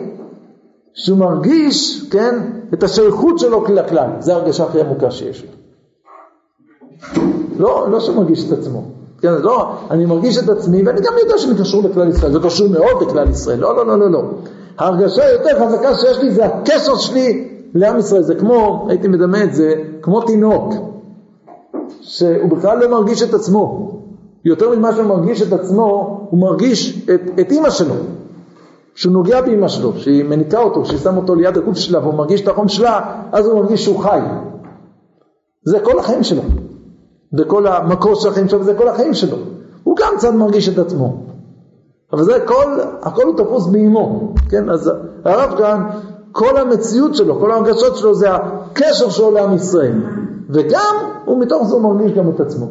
[0.94, 2.34] שהוא מרגיש, כן,
[2.74, 4.08] את השייכות שלו לכלל.
[4.20, 5.50] זו ההרגשה הכי עמוקה שיש לו.
[7.58, 8.84] לא, לא שמרגיש את עצמו.
[9.20, 12.68] כן, לא, אני מרגיש את עצמי ואני גם יודע שאני קשור לכלל ישראל, זה קשור
[12.68, 14.22] מאוד לכלל ישראל, לא, לא, לא, לא, לא.
[14.78, 19.54] ההרגשה היותר חזקה שיש לי זה הקשר שלי לעם ישראל, זה כמו, הייתי מדמה את
[19.54, 20.74] זה, כמו תינוק,
[22.00, 23.90] שהוא בכלל לא מרגיש את עצמו.
[24.44, 27.94] יותר ממה שהוא מרגיש את עצמו, הוא מרגיש את, את אימא שלו,
[28.94, 32.40] שהוא נוגע באימא שלו, שהיא מניקה אותו, שהיא שמה אותו ליד הגוף שלה והוא מרגיש
[32.40, 33.00] את החום שלה,
[33.32, 34.20] אז הוא מרגיש שהוא חי.
[35.64, 36.42] זה כל החיים שלו.
[37.38, 39.36] וכל המקור של החיים שלו זה כל החיים שלו.
[39.84, 41.16] הוא גם קצת מרגיש את עצמו.
[42.12, 44.70] אבל זה כל, הכל הוא תפוס באימו, כן?
[44.70, 44.90] אז
[45.24, 45.86] הרב כאן,
[46.32, 49.92] כל המציאות שלו, כל ההרגשות שלו זה הקשר שלו לעם ישראל.
[50.50, 52.66] וגם, הוא מתוך זה מרגיש גם את עצמו.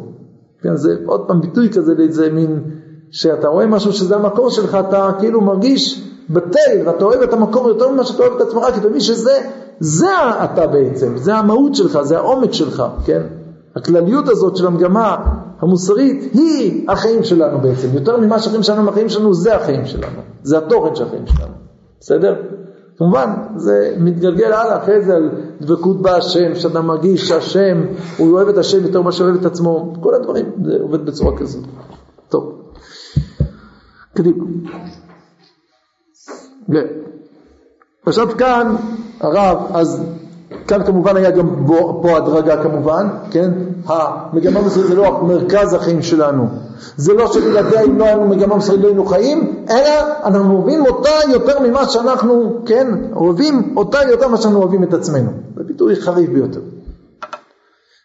[0.62, 2.62] כן, זה עוד פעם ביטוי כזה לאיזה מין,
[3.10, 7.90] שאתה רואה משהו שזה המקור שלך, אתה כאילו מרגיש בטל, ואתה אוהב את המקום יותר
[7.90, 9.32] ממה שאתה אוהב את עצמך, כי אתה מבין שזה,
[9.80, 10.10] זה
[10.44, 13.22] אתה בעצם, זה המהות שלך, זה העומק שלך, כן?
[13.76, 15.16] הכלליות הזאת של המגמה
[15.60, 20.58] המוסרית היא החיים שלנו בעצם, יותר ממה שהחיים שלנו החיים שלנו זה החיים שלנו, זה
[20.58, 21.52] התוכן של החיים שלנו,
[22.00, 22.34] בסדר?
[23.02, 27.82] כמובן, זה מתגלגל הלאה אחרי זה על דבקות בהשם, שאתה מרגיש שהשם,
[28.16, 31.64] הוא אוהב את השם יותר ממה שאוהב את עצמו, כל הדברים, זה עובד בצורה כזאת.
[32.28, 32.72] טוב,
[34.14, 34.44] קדימה.
[38.06, 38.76] עכשיו כאן
[39.20, 40.04] הרב, אז
[40.66, 41.66] כאן כמובן היה גם
[42.02, 43.50] פה הדרגה כמובן, כן?
[43.86, 46.46] המגמה המוסרית זה לא מרכז החיים שלנו,
[46.96, 49.90] זה לא שבלעדיה אם לא היינו מגמה מוסרית לא היינו חיים, אלא
[50.24, 52.88] אנחנו אוהבים אותה יותר ממה שאנחנו, כן?
[53.16, 55.30] אוהבים אותה יותר ממה שאנחנו אוהבים את עצמנו.
[55.56, 56.60] זה ביטוי חריף ביותר.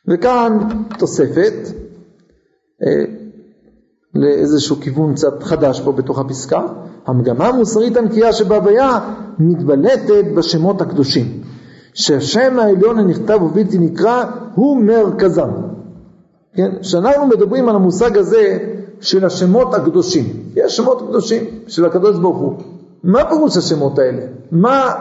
[0.07, 0.57] וכאן
[0.97, 1.53] תוספת
[2.83, 3.05] אה,
[4.15, 6.61] לאיזשהו כיוון קצת חדש פה בתוך הפסקה.
[7.07, 8.99] המגמה המוסרית הנקייה שבהוויה
[9.39, 11.41] מתבלטת בשמות הקדושים.
[11.97, 14.23] שהשם העליון הנכתב ובלתי נקרא
[14.55, 15.49] הוא מרכזם.
[16.53, 16.71] כן?
[16.81, 18.57] כשאנחנו מדברים על המושג הזה
[19.01, 22.53] של השמות הקדושים, יש שמות קדושים של הקדוש ברוך הוא.
[23.03, 24.21] מה פירוש השמות האלה?
[24.51, 24.93] מה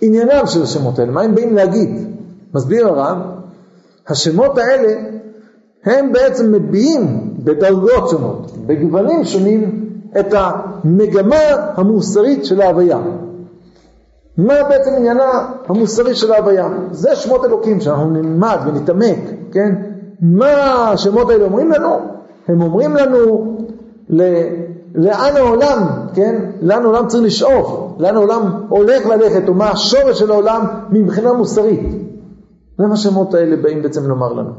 [0.00, 1.12] עניינם של השמות האלה?
[1.12, 1.90] מה הם באים להגיד?
[2.54, 3.18] מסביר הרב,
[4.08, 4.92] השמות האלה
[5.84, 9.88] הם בעצם מביעים בדרגות שונות, בגוונים שונים,
[10.20, 11.36] את המגמה
[11.74, 12.98] המוסרית של ההוויה.
[14.38, 16.68] מה בעצם עניינה המוסרי של ההוויה?
[16.90, 19.18] זה שמות אלוקים שאנחנו נלמד ונתעמק,
[19.52, 19.74] כן?
[20.20, 21.96] מה השמות האלה אומרים לנו?
[22.48, 23.56] הם אומרים לנו
[24.08, 24.22] ל...
[24.94, 25.78] לאן העולם,
[26.14, 26.44] כן?
[26.62, 31.80] לאן העולם צריך לשאוף, לאן העולם הולך ללכת, או מה השורש של העולם מבחינה מוסרית.
[32.78, 34.50] זה מה השמות האלה באים בעצם לומר לנו.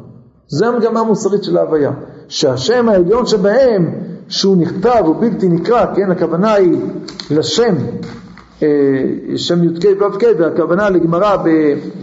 [0.47, 1.91] זה המגמה המוסרית של ההוויה.
[2.27, 3.93] שהשם העליון שבהם,
[4.27, 6.11] שהוא נכתב, הוא בלתי נקרא, כן?
[6.11, 6.77] הכוונה היא
[7.31, 7.75] לשם
[9.35, 11.37] שם י"ק ו"ק, והכוונה לגמרא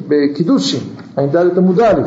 [0.09, 0.81] בקידושין,
[1.17, 2.01] ע"ד עמוד א',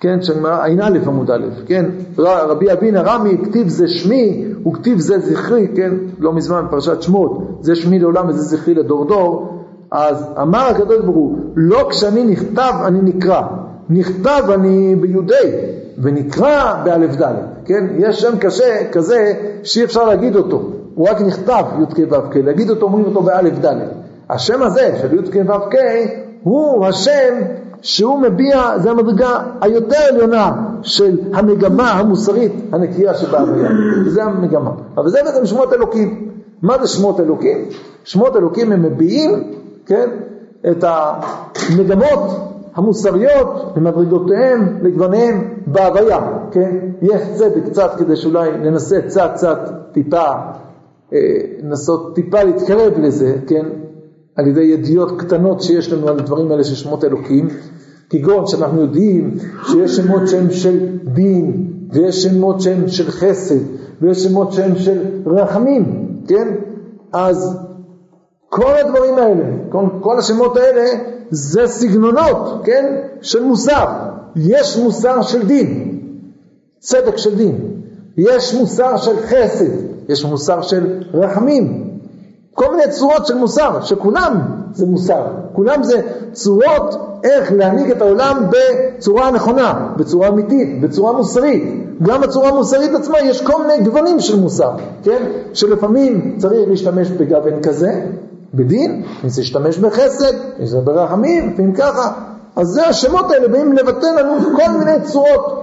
[0.00, 1.84] כן, ע"א עמוד א', כן,
[2.18, 7.74] רבי אבינה רמי, כתיב זה שמי וכתיב זה זכרי, כן, לא מזמן פרשת שמות, זה
[7.74, 12.98] שמי לעולם וזה זכרי לדור דור, אז אמר הקדוש ברוך הוא, לא כשאני נכתב אני
[13.02, 13.42] נקרא,
[13.90, 15.50] נכתב אני ביהודי
[16.02, 21.64] ונקרא באלף ד', כן, יש שם קשה כזה שאי אפשר להגיד אותו, הוא רק נכתב
[21.82, 23.74] י"ק ו"ק, להגיד אותו אומרים אותו באלף ד'.
[24.30, 25.74] השם הזה של י"ק ו"ק
[26.42, 27.34] הוא השם
[27.82, 30.50] שהוא מביע, זה המדרגה היותר עליונה
[30.82, 33.70] של המגמה המוסרית הנקייה שבהוויה.
[34.06, 34.70] זה המגמה.
[34.96, 36.30] אבל זה בעצם שמות אלוקים.
[36.62, 37.58] מה זה שמות אלוקים?
[38.04, 39.52] שמות אלוקים הם מביעים,
[39.86, 40.08] כן,
[40.70, 42.30] את המגמות
[42.74, 46.76] המוסריות למדרגותיהם, לגווניהם בהוויה, כן?
[47.02, 50.24] יש צדק קצת כדי שאולי ננסה קצת קצת טיפה
[51.62, 53.66] לנסות טיפה להתקרב לזה, כן,
[54.36, 57.48] על ידי ידיעות קטנות שיש לנו על הדברים האלה של שמות אלוקים,
[58.10, 63.60] כגון שאנחנו יודעים שיש שמות שהם של דין, ויש שמות שהם של חסד,
[64.02, 66.48] ויש שמות שהם של רחמים, כן?
[67.12, 67.58] אז
[68.48, 70.84] כל הדברים האלה, כל, כל השמות האלה
[71.30, 72.96] זה סגנונות, כן?
[73.20, 73.86] של מוסר.
[74.36, 76.00] יש מוסר של דין,
[76.78, 77.58] צדק של דין.
[78.16, 81.90] יש מוסר של חסד, יש מוסר של רחמים,
[82.54, 84.40] כל מיני צורות של מוסר, שכולם
[84.72, 86.00] זה מוסר, כולם זה
[86.32, 91.84] צורות איך להנהיג את העולם בצורה נכונה, בצורה אמיתית, בצורה מוסרית.
[92.02, 94.70] גם בצורה המוסרית עצמה יש כל מיני גוונים של מוסר,
[95.02, 95.22] כן?
[95.52, 98.00] שלפעמים צריך להשתמש בגוון כזה,
[98.54, 102.12] בדין, אם זה להשתמש בחסד, אם זה ברחמים, לפעמים ככה.
[102.56, 105.62] אז זה השמות האלה באים לבטא לנו כל מיני צורות,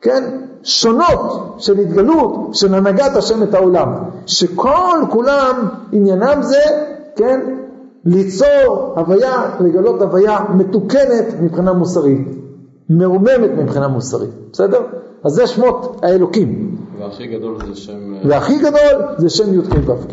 [0.00, 0.24] כן?
[0.62, 3.94] שונות של התגלות, של הנהגת השם את העולם,
[4.26, 6.62] שכל כולם עניינם זה,
[7.16, 7.40] כן,
[8.04, 12.28] ליצור הוויה, לגלות הוויה מתוקנת מבחינה מוסרית,
[12.90, 14.80] מרוממת מבחינה מוסרית, בסדר?
[15.24, 16.76] אז זה שמות האלוקים.
[16.98, 18.14] והכי גדול זה שם...
[18.14, 20.12] אה, והכי גדול זה שם י"ק ו"ק.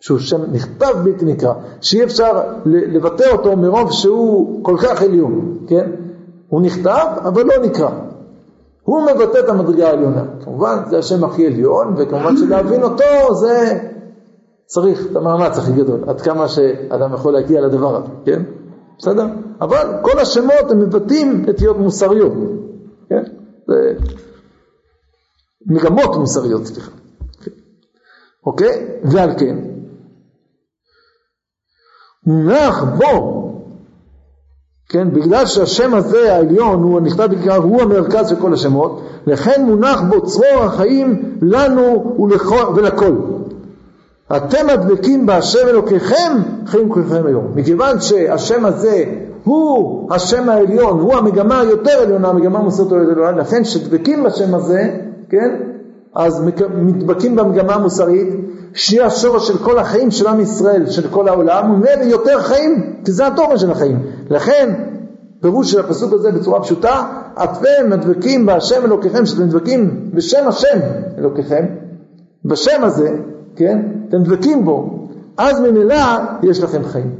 [0.00, 5.90] שהוא שם נכתב בלתי נקרא, שאי אפשר לבטא אותו מרוב שהוא כל כך עליון, כן?
[6.48, 7.90] הוא נכתב אבל לא נקרא.
[8.86, 10.24] הוא מבטא את המדרגה העליונה.
[10.44, 13.78] כמובן, זה השם הכי עליון, וכמובן שלהבין אותו זה
[14.66, 18.42] צריך את המאמץ הכי גדול, עד כמה שאדם יכול להגיע לדבר הזה, כן?
[18.98, 19.26] בסדר?
[19.60, 22.32] אבל כל השמות הם מבטאים נטיות מוסריות,
[23.08, 23.22] כן?
[23.66, 23.74] זה
[25.66, 26.90] מגמות מוסריות, סליחה.
[28.46, 29.00] אוקיי?
[29.04, 29.56] ועל כן,
[32.26, 33.46] מונח בו
[34.88, 40.00] כן, בגלל שהשם הזה העליון הוא הנכתב בקרב, הוא המרכז של כל השמות, לכן מונח
[40.00, 42.16] בו צרור החיים לנו
[42.76, 43.12] ולכל.
[44.36, 46.32] אתם הדבקים בהשם אלוקיכם,
[46.66, 47.44] חיים כולכם היום.
[47.54, 49.04] מכיוון שהשם הזה
[49.44, 54.90] הוא השם העליון, הוא המגמה היותר עליונה, המגמה היותר עליונה, לכן כשדבקים בשם הזה,
[55.28, 55.56] כן,
[56.16, 56.42] אז
[56.76, 58.28] מתבקים במגמה המוסרית,
[58.74, 63.12] שהיא השורש של כל החיים של עם ישראל, של כל העולם, וממילא יותר חיים, כי
[63.12, 64.02] זה התוכן של החיים.
[64.30, 64.74] לכן,
[65.40, 70.78] פירוש של הפסוק הזה בצורה פשוטה, אתם מדבקים בהשם אלוקיכם, שאתם מדבקים בשם השם
[71.18, 71.64] אלוקיכם,
[72.44, 73.10] בשם הזה,
[73.56, 76.04] כן, אתם דבקים בו, אז ממילא
[76.42, 77.14] יש לכם חיים.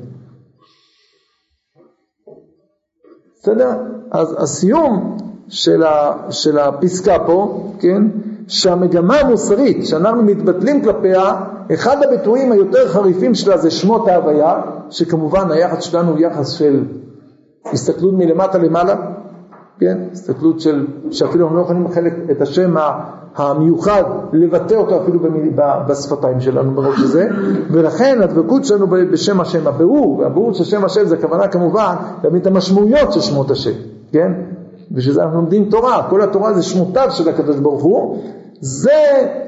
[3.40, 3.70] בסדר?
[4.10, 5.16] אז הסיום
[5.48, 8.02] של, ה, של הפסקה פה, כן,
[8.48, 11.32] שהמגמה המוסרית שאנחנו מתבטלים כלפיה,
[11.74, 16.84] אחד הביטויים היותר חריפים שלה זה שמות ההוויה, שכמובן היחס שלנו הוא יחס של
[17.72, 18.94] הסתכלות מלמטה למעלה,
[19.78, 19.98] כן?
[20.12, 22.74] הסתכלות של, שאפילו אנחנו לא יכולים לחלק את השם
[23.36, 25.20] המיוחד, לבטא אותו אפילו
[25.88, 27.28] בשפתיים שלנו מרוב שזה,
[27.70, 31.94] ולכן הדבקות שלנו בשם השם, הבירור, והבירור של שם השם זה הכוונה כמובן
[32.24, 33.72] להבין את המשמעויות של שמות השם,
[34.12, 34.32] כן?
[34.90, 38.24] בשביל זה אנחנו לומדים תורה, כל התורה זה שמותיו של הקדוש ברוך הוא,
[38.60, 39.00] זה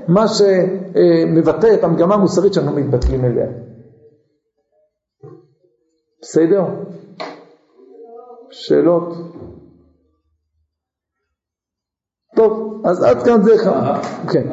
[0.08, 3.46] מה שמבטא את המגמה המוסרית שאנחנו מתבטלים אליה.
[6.22, 6.64] בסדר?
[8.50, 9.14] שאלות?
[12.36, 14.02] טוב, אז עד כאן זה אחד.
[14.32, 14.48] כן.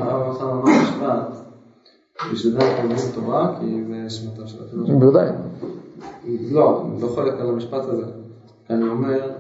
[2.34, 5.00] בשביל זה אנחנו לומדים תורה, כי זה שמותיו של הקדוש ברוך הוא.
[5.00, 5.30] בוודאי.
[6.52, 8.06] לא, אני לא חולק על המשפט הזה.
[8.70, 9.32] אני אומר,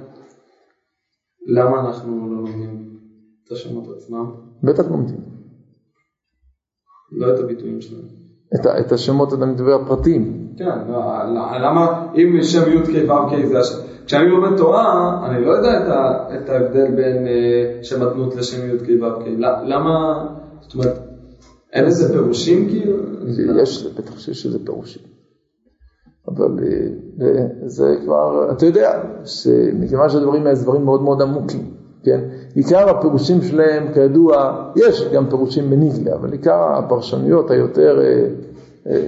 [1.45, 2.89] למה אנחנו לא לומדים
[3.47, 4.25] את השמות עצמם?
[4.63, 5.17] בטח לומדים.
[7.11, 8.01] לא את הביטויים שלהם.
[8.61, 10.47] את, ה- את השמות אתה מדבר הפרטיים.
[10.57, 10.99] כן, לא,
[11.61, 13.75] למה אם שם י"ק ו"ק זה השם?
[14.05, 18.75] כשאני לומד תורה, אני לא יודע את, ה, את ההבדל בין אה, שם אדנות לשם
[18.75, 19.27] י"ק ו"ק.
[19.27, 20.25] ל- למה,
[20.61, 20.97] זאת אומרת,
[21.73, 22.97] אין לזה פירושים כאילו?
[23.61, 25.01] יש, בטח שיש לזה פירושים.
[26.27, 26.59] אבל
[27.21, 27.27] אה,
[27.65, 31.63] זה כבר, אתה יודע, שמכיוון שהדברים האלה דברים מאוד מאוד עמוקים,
[32.03, 32.19] כן?
[32.55, 38.25] עיקר הפירושים שלהם, כידוע, יש גם פירושים בניגלה, אבל עיקר הפרשנויות היותר אה,
[38.91, 39.01] אה,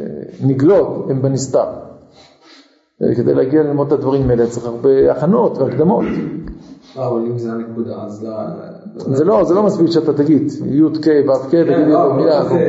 [0.44, 1.66] נגלות הם בנסתר.
[3.04, 6.06] אה, כדי להגיע ללמוד את הדברים האלה צריך הרבה הכנות והקדמות.
[6.98, 9.16] אה, אבל אם זה הנקודה, אז לא...
[9.16, 12.16] זה לא, זה לא מספיק שאתה תגיד י"ק ו"ק, תגיד כן, את לא, זה אבל
[12.16, 12.42] מילה.
[12.42, 12.68] צריך אה,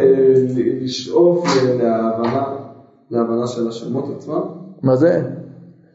[0.83, 2.45] לשאוף להבנה,
[3.11, 4.41] להבנה של השמות עצמם.
[4.83, 5.23] מה זה?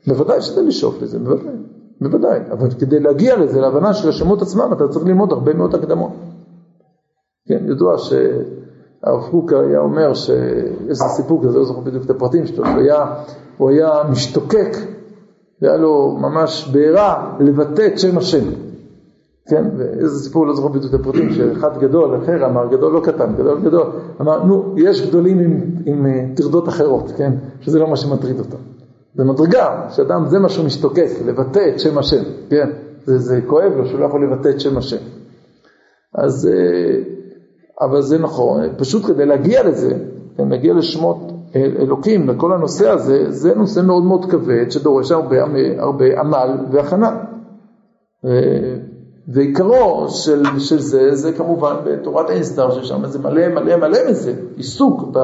[0.07, 1.55] בוודאי שזה לשאוף לזה, בוודאי,
[2.01, 2.39] בוודאי.
[2.51, 6.11] אבל כדי להגיע לזה, להבנה של השמות עצמם, אתה צריך ללמוד הרבה מאוד הקדמות.
[7.47, 12.65] כן, ידוע שהרב קוק היה אומר שיש סיפור כזה, לא זוכר בדיוק את הפרטים שלו,
[12.65, 13.05] שהוא היה,
[13.57, 14.77] הוא היה משתוקק,
[15.61, 18.72] והיה לו ממש בעירה לבטא את שם השם.
[19.49, 23.33] כן, ואיזה סיפור, לא זוכר בדיוק את הפרטים, שאחד גדול, אחר אמר, גדול לא קטן,
[23.35, 23.87] גדול גדול,
[24.21, 27.31] אמר, נו, יש גדולים עם, עם אה, טרדות אחרות, כן,
[27.61, 28.57] שזה לא מה שמטריד אותם.
[29.15, 32.69] זה מדרגה, שאדם זה מה שהוא משתוקק, לבטא את שם השם, כן,
[33.05, 34.97] זה, זה כואב לו שהוא לא יכול לבטא את שם השם.
[36.15, 37.01] אז, אה,
[37.81, 39.93] אבל זה נכון, פשוט כדי להגיע לזה,
[40.37, 41.17] כן, להגיע לשמות
[41.55, 45.35] אל- אלוקים, לכל הנושא הזה, זה נושא מאוד מאוד כבד, שדורש הרבה,
[45.77, 47.23] הרבה עמל והכנה.
[48.25, 48.75] אה,
[49.27, 55.03] ועיקרו של, של זה, זה כמובן בתורת האינסטר, ששם זה מלא מלא מלא מזה, עיסוק
[55.11, 55.19] ב...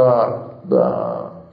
[0.70, 0.76] ב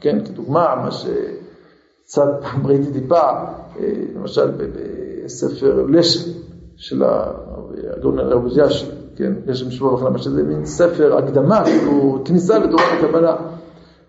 [0.01, 4.51] כן, כדוגמה, מה שקצת פעם ראיתי טיפה, אה, למשל
[5.25, 6.31] בספר לשם
[6.77, 7.03] של
[7.97, 13.37] הגאון הרב ז'אש, כן, לשם שבוע וחלמה, שזה מין ספר הקדמה, כאילו כניסה לתורת הקבלה.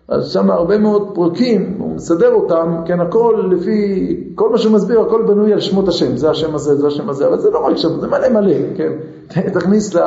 [0.08, 5.00] אז שם הרבה מאוד פרקים, הוא מסדר אותם, כן, הכל לפי, כל מה שהוא מסביר,
[5.00, 7.76] הכל בנוי על שמות השם, זה השם הזה, זה השם הזה, אבל זה לא רק
[7.76, 8.92] שם, זה מלא מלא, כן,
[9.58, 9.98] תכניס ל...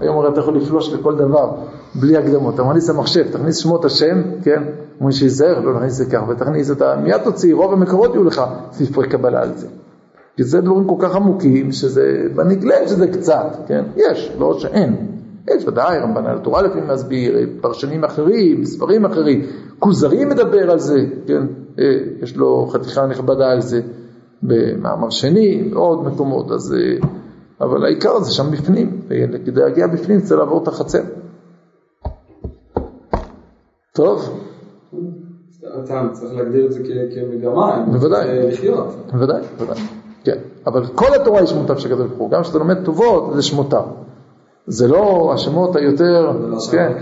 [0.00, 1.52] היום הרי אתה יכול לפלוש לכל דבר
[1.94, 4.62] בלי הקדמות, אתה מכניס למחשב, תכניס שמות השם, כן,
[4.98, 6.96] אומרים שיזהר, לא נכניס את זה כך, ותכניס את ה...
[7.02, 8.42] מיד תוציא, רוב המקורות יהיו לך
[8.72, 9.66] ספרי קבלה על זה.
[10.36, 15.09] כי זה דברים כל כך עמוקים, שזה, בנגלה שזה קצת, כן, יש, לא שאין.
[15.48, 19.46] יש ודאי, רמב"ן על התורה לפעמים מסביר, פרשנים אחרים, ספרים אחרים,
[19.78, 21.42] כוזרי מדבר על זה, כן,
[21.78, 21.84] אה,
[22.22, 23.80] יש לו חתיכה נכבדה על זה,
[24.42, 27.08] במאמר שני, בעוד מקומות, אז, אה,
[27.60, 31.02] אבל העיקר זה שם בפנים, וכדי להגיע בפנים צריך לעבור את החצר.
[33.92, 34.40] טוב,
[35.84, 36.80] אתה צריך להגדיר את זה
[37.14, 38.48] כמגמה, בוודאי.
[38.48, 38.94] לחיות.
[39.12, 39.82] בוודאי, בוודאי,
[40.24, 43.42] כן, אבל כל התורה היא שמותיו של הקדוש ברוך הוא, גם כשאתה לומד טובות זה
[43.42, 43.84] שמותיו.
[44.70, 46.92] זה לא השמות היותר, לא כן.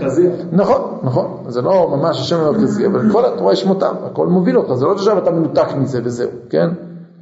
[0.51, 4.73] נכון, נכון, זה לא ממש השם המרכזי, אבל כל התורה היא שמותיו, הכל מוביל אותך,
[4.73, 6.69] זה לא שעכשיו אתה מנותק מזה וזהו, כן?